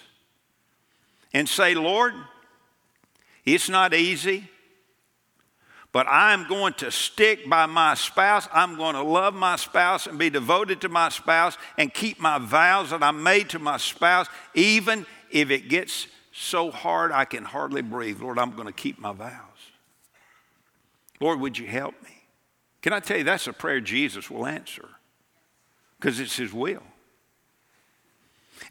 and 1.33 1.47
say, 1.49 1.75
Lord, 1.75 2.13
it's 3.45 3.69
not 3.69 3.93
easy, 3.93 4.49
but 5.91 6.07
I'm 6.09 6.47
going 6.47 6.73
to 6.75 6.91
stick 6.91 7.49
by 7.49 7.65
my 7.65 7.95
spouse. 7.95 8.47
I'm 8.53 8.77
going 8.77 8.95
to 8.95 9.03
love 9.03 9.33
my 9.33 9.55
spouse 9.55 10.07
and 10.07 10.17
be 10.17 10.29
devoted 10.29 10.81
to 10.81 10.89
my 10.89 11.09
spouse 11.09 11.57
and 11.77 11.93
keep 11.93 12.19
my 12.19 12.37
vows 12.37 12.91
that 12.91 13.03
I 13.03 13.11
made 13.11 13.49
to 13.49 13.59
my 13.59 13.77
spouse, 13.77 14.27
even 14.53 15.05
if 15.31 15.49
it 15.49 15.69
gets 15.69 16.07
so 16.31 16.71
hard 16.71 17.11
I 17.11 17.25
can 17.25 17.43
hardly 17.43 17.81
breathe. 17.81 18.21
Lord, 18.21 18.37
I'm 18.37 18.51
going 18.51 18.67
to 18.67 18.73
keep 18.73 18.99
my 18.99 19.11
vows. 19.11 19.56
Lord, 21.19 21.39
would 21.39 21.57
you 21.57 21.67
help 21.67 21.95
me? 22.03 22.09
Can 22.81 22.93
I 22.93 22.99
tell 22.99 23.17
you, 23.17 23.23
that's 23.23 23.47
a 23.47 23.53
prayer 23.53 23.81
Jesus 23.81 24.29
will 24.29 24.45
answer 24.45 24.87
because 25.99 26.19
it's 26.19 26.37
His 26.37 26.53
will. 26.53 26.83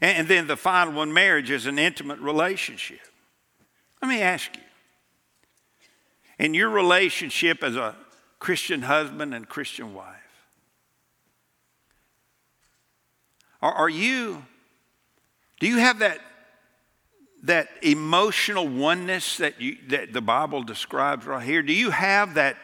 And 0.01 0.27
then 0.27 0.47
the 0.47 0.57
final 0.57 0.93
one 0.93 1.13
marriage 1.13 1.49
is 1.49 1.65
an 1.65 1.79
intimate 1.79 2.19
relationship. 2.19 2.99
Let 4.01 4.09
me 4.09 4.21
ask 4.21 4.55
you 4.55 4.63
in 6.39 6.53
your 6.53 6.69
relationship 6.69 7.63
as 7.63 7.75
a 7.75 7.95
Christian 8.39 8.83
husband 8.83 9.33
and 9.33 9.47
Christian 9.49 9.93
wife, 9.93 10.13
are, 13.59 13.89
you, 13.89 14.45
do 15.59 15.67
you 15.67 15.79
have 15.79 15.99
that, 15.99 16.19
that 17.47 17.69
emotional 17.81 18.67
oneness 18.67 19.37
that, 19.37 19.59
you, 19.59 19.77
that 19.87 20.13
the 20.13 20.21
Bible 20.21 20.63
describes 20.63 21.25
right 21.25 21.43
here? 21.43 21.61
Do 21.61 21.73
you 21.73 21.89
have 21.89 22.35
that, 22.35 22.57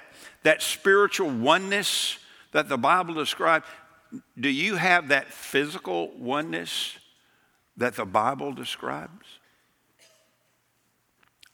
that 0.44 0.62
spiritual 0.62 1.30
oneness 1.30 2.18
that 2.52 2.70
the 2.70 2.78
Bible 2.78 3.14
describes? 3.14 3.66
Do 4.40 4.50
you 4.50 4.76
have 4.76 5.08
that 5.08 5.34
physical 5.34 6.12
oneness 6.18 6.98
that 7.78 7.96
the 7.96 8.06
Bible 8.06 8.54
describes? 8.54 9.26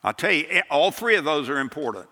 I'll 0.03 0.13
tell 0.13 0.31
you, 0.31 0.45
eh, 0.49 0.61
all 0.69 0.91
three 0.91 1.15
of 1.15 1.23
those 1.23 1.49
are 1.49 1.59
important. 1.59 2.07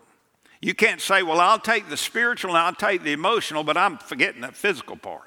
You 0.61 0.73
can't 0.73 1.01
say, 1.01 1.23
well, 1.23 1.39
I'll 1.39 1.59
take 1.59 1.89
the 1.89 1.97
spiritual 1.97 2.51
and 2.51 2.59
I'll 2.59 2.73
take 2.73 3.03
the 3.03 3.11
emotional, 3.11 3.63
but 3.63 3.77
I'm 3.77 3.97
forgetting 3.97 4.41
that 4.41 4.55
physical 4.55 4.97
part. 4.97 5.26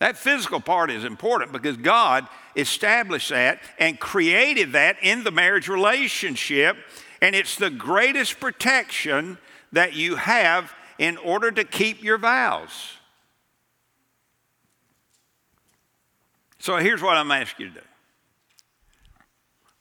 That 0.00 0.16
physical 0.16 0.60
part 0.60 0.90
is 0.90 1.04
important 1.04 1.52
because 1.52 1.76
God 1.76 2.26
established 2.56 3.28
that 3.28 3.60
and 3.78 4.00
created 4.00 4.72
that 4.72 4.96
in 5.02 5.24
the 5.24 5.30
marriage 5.30 5.68
relationship, 5.68 6.76
and 7.20 7.34
it's 7.34 7.56
the 7.56 7.70
greatest 7.70 8.40
protection 8.40 9.36
that 9.72 9.92
you 9.94 10.16
have 10.16 10.72
in 10.98 11.18
order 11.18 11.50
to 11.52 11.64
keep 11.64 12.02
your 12.02 12.18
vows. 12.18 12.70
So 16.58 16.76
here's 16.76 17.02
what 17.02 17.16
I'm 17.16 17.30
asking 17.30 17.66
you 17.66 17.72
to 17.72 17.80
do. 17.80 17.86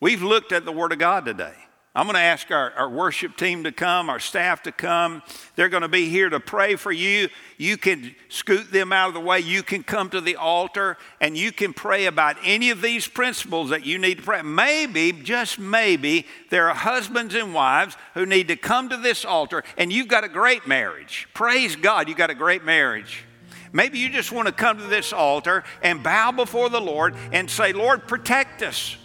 We've 0.02 0.22
looked 0.22 0.52
at 0.52 0.66
the 0.66 0.72
Word 0.72 0.92
of 0.92 1.00
God 1.00 1.26
today. 1.26 1.56
I'm 1.96 2.06
going 2.06 2.16
to 2.16 2.22
ask 2.22 2.52
our, 2.52 2.72
our 2.74 2.90
worship 2.90 3.36
team 3.36 3.64
to 3.64 3.72
come, 3.72 4.12
our 4.12 4.20
staff 4.20 4.62
to 4.64 4.72
come. 4.72 5.24
They're 5.56 5.70
going 5.70 5.82
to 5.82 5.88
be 5.88 6.08
here 6.08 6.30
to 6.30 6.40
pray 6.40 6.76
for 6.76 6.92
you. 6.92 7.30
You 7.58 7.78
can 7.78 8.16
scoot 8.30 8.72
them 8.72 8.94
out 8.94 9.08
of 9.08 9.16
the 9.16 9.20
way. 9.20 9.40
You 9.40 9.64
can 9.64 9.82
come 9.82 10.12
to 10.12 10.22
the 10.22 10.36
altar 10.36 10.98
and 11.20 11.36
you 11.36 11.52
can 11.52 11.74
pray 11.74 12.06
about 12.06 12.38
any 12.44 12.70
of 12.70 12.82
these 12.82 13.08
principles 13.08 13.72
that 13.72 13.88
you 13.88 13.98
need 13.98 14.20
to 14.20 14.24
pray. 14.24 14.44
Maybe, 14.44 15.12
just 15.12 15.58
maybe, 15.58 16.28
there 16.52 16.70
are 16.70 16.76
husbands 16.76 17.34
and 17.34 17.56
wives 17.56 17.98
who 18.14 18.28
need 18.28 18.50
to 18.50 18.56
come 18.56 18.90
to 18.90 18.98
this 18.98 19.26
altar 19.26 19.64
and 19.76 19.92
you've 19.92 20.08
got 20.08 20.24
a 20.24 20.30
great 20.30 20.68
marriage. 20.68 21.28
Praise 21.34 21.76
God, 21.76 22.08
you've 22.08 22.18
got 22.18 22.30
a 22.30 22.36
great 22.36 22.64
marriage. 22.64 23.26
Maybe 23.74 23.98
you 23.98 24.10
just 24.10 24.32
want 24.32 24.48
to 24.48 24.54
come 24.54 24.78
to 24.78 24.86
this 24.86 25.12
altar 25.12 25.64
and 25.82 26.04
bow 26.04 26.32
before 26.34 26.70
the 26.70 26.82
Lord 26.82 27.16
and 27.32 27.50
say, 27.50 27.74
Lord, 27.74 28.08
protect 28.08 28.62
us. 28.62 28.96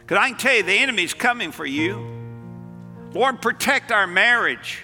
Because 0.00 0.18
I 0.18 0.28
can 0.28 0.38
tell 0.38 0.54
you, 0.54 0.62
the 0.62 0.72
enemy's 0.72 1.14
coming 1.14 1.52
for 1.52 1.66
you. 1.66 2.17
Lord, 3.12 3.40
protect 3.40 3.90
our 3.90 4.06
marriage. 4.06 4.82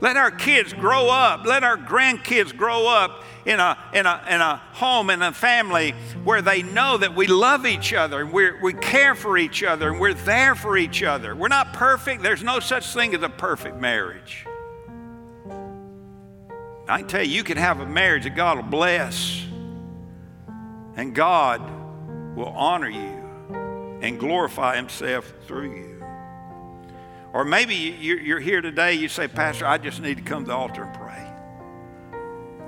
Let 0.00 0.16
our 0.16 0.30
kids 0.30 0.72
grow 0.72 1.08
up. 1.08 1.46
Let 1.46 1.64
our 1.64 1.76
grandkids 1.76 2.54
grow 2.54 2.86
up 2.86 3.24
in 3.46 3.60
a, 3.60 3.78
in 3.92 4.06
a, 4.06 4.24
in 4.28 4.40
a 4.40 4.56
home, 4.72 5.10
in 5.10 5.22
a 5.22 5.32
family 5.32 5.92
where 6.24 6.42
they 6.42 6.62
know 6.62 6.96
that 6.96 7.14
we 7.14 7.26
love 7.26 7.66
each 7.66 7.92
other 7.92 8.20
and 8.20 8.32
we 8.32 8.50
we 8.60 8.74
care 8.74 9.14
for 9.14 9.38
each 9.38 9.62
other 9.62 9.90
and 9.90 10.00
we're 10.00 10.14
there 10.14 10.54
for 10.54 10.76
each 10.76 11.02
other. 11.02 11.34
We're 11.34 11.48
not 11.48 11.72
perfect. 11.72 12.22
There's 12.22 12.42
no 12.42 12.60
such 12.60 12.86
thing 12.92 13.14
as 13.14 13.22
a 13.22 13.28
perfect 13.28 13.78
marriage. 13.78 14.46
I 16.86 17.02
tell 17.02 17.22
you, 17.22 17.32
you 17.32 17.44
can 17.44 17.56
have 17.56 17.80
a 17.80 17.86
marriage 17.86 18.24
that 18.24 18.36
God 18.36 18.56
will 18.56 18.64
bless, 18.64 19.42
and 20.96 21.14
God 21.14 21.62
will 22.36 22.48
honor 22.48 22.90
you 22.90 24.00
and 24.02 24.20
glorify 24.20 24.76
Himself 24.76 25.32
through 25.46 25.76
you. 25.76 25.93
Or 27.34 27.44
maybe 27.44 27.74
you're 27.74 28.40
here 28.40 28.60
today, 28.60 28.94
you 28.94 29.08
say, 29.08 29.28
Pastor, 29.28 29.66
I 29.66 29.76
just 29.76 30.00
need 30.00 30.16
to 30.16 30.22
come 30.22 30.44
to 30.44 30.48
the 30.48 30.54
altar 30.54 30.84
and 30.84 30.94
pray. 30.94 31.30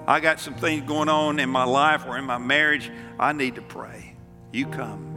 I 0.07 0.21
got 0.21 0.41
some 0.41 0.55
things 0.55 0.87
going 0.87 1.09
on 1.09 1.39
in 1.39 1.49
my 1.49 1.65
life 1.65 2.05
or 2.07 2.19
in 2.19 2.25
my 2.25 2.39
marriage. 2.39 2.91
I 3.19 3.33
need 3.33 3.55
to 3.55 3.63
pray. 3.63 4.15
You 4.53 4.67
come. 4.67 5.15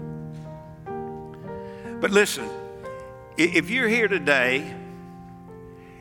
But 2.00 2.12
listen, 2.12 2.48
if 3.38 3.70
you're 3.70 3.90
here 3.90 4.08
today 4.08 4.76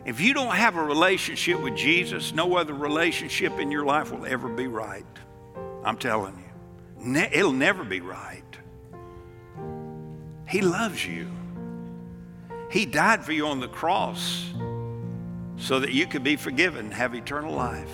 if 0.09 0.23
you 0.23 0.33
don't 0.33 0.55
have 0.55 0.77
a 0.77 0.83
relationship 0.83 1.61
with 1.61 1.77
Jesus, 1.77 2.33
no 2.33 2.57
other 2.57 2.73
relationship 2.73 3.59
in 3.59 3.71
your 3.71 3.85
life 3.85 4.11
will 4.11 4.25
ever 4.25 4.49
be 4.49 4.67
right. 4.67 5.05
I'm 5.85 5.99
telling 5.99 6.35
you, 6.39 7.21
it'll 7.31 7.53
never 7.53 7.85
be 7.85 8.01
right. 8.01 8.43
He 10.49 10.63
loves 10.63 11.07
you. 11.07 11.31
He 12.71 12.87
died 12.87 13.25
for 13.25 13.33
you 13.33 13.47
on 13.47 13.61
the 13.61 13.69
cross 13.69 14.51
so 15.57 15.81
that 15.81 15.93
you 15.93 16.07
could 16.07 16.23
be 16.23 16.37
forgiven 16.37 16.87
and 16.87 16.95
have 16.95 17.15
eternal 17.15 17.55
life. 17.55 17.91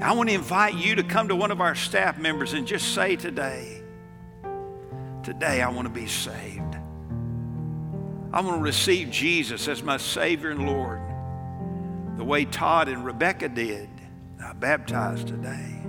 I 0.00 0.12
want 0.12 0.28
to 0.28 0.34
invite 0.34 0.74
you 0.74 0.94
to 0.96 1.02
come 1.02 1.28
to 1.28 1.36
one 1.36 1.50
of 1.50 1.60
our 1.60 1.74
staff 1.74 2.18
members 2.18 2.52
and 2.54 2.66
just 2.66 2.94
say 2.94 3.16
today, 3.16 3.80
Today 5.22 5.60
I 5.60 5.68
want 5.68 5.86
to 5.86 5.92
be 5.92 6.06
saved. 6.06 6.76
I 8.32 8.40
want 8.40 8.56
to 8.56 8.62
receive 8.62 9.10
Jesus 9.10 9.68
as 9.68 9.82
my 9.82 9.98
Savior 9.98 10.50
and 10.50 10.66
Lord, 10.66 11.00
the 12.16 12.24
way 12.24 12.46
Todd 12.46 12.88
and 12.88 13.04
Rebecca 13.04 13.48
did. 13.48 13.88
I 14.42 14.54
baptized 14.54 15.28
today. 15.28 15.82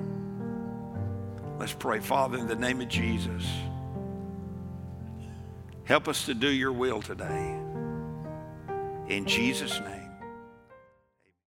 Let's 1.58 1.74
pray, 1.74 2.00
Father, 2.00 2.38
in 2.38 2.48
the 2.48 2.56
name 2.56 2.82
of 2.82 2.90
Jesus. 2.90 3.48
Help 5.84 6.08
us 6.08 6.26
to 6.26 6.34
do 6.34 6.48
your 6.48 6.72
will 6.72 7.02
today. 7.02 7.60
In 9.08 9.26
Jesus' 9.26 9.80
name. 9.80 10.01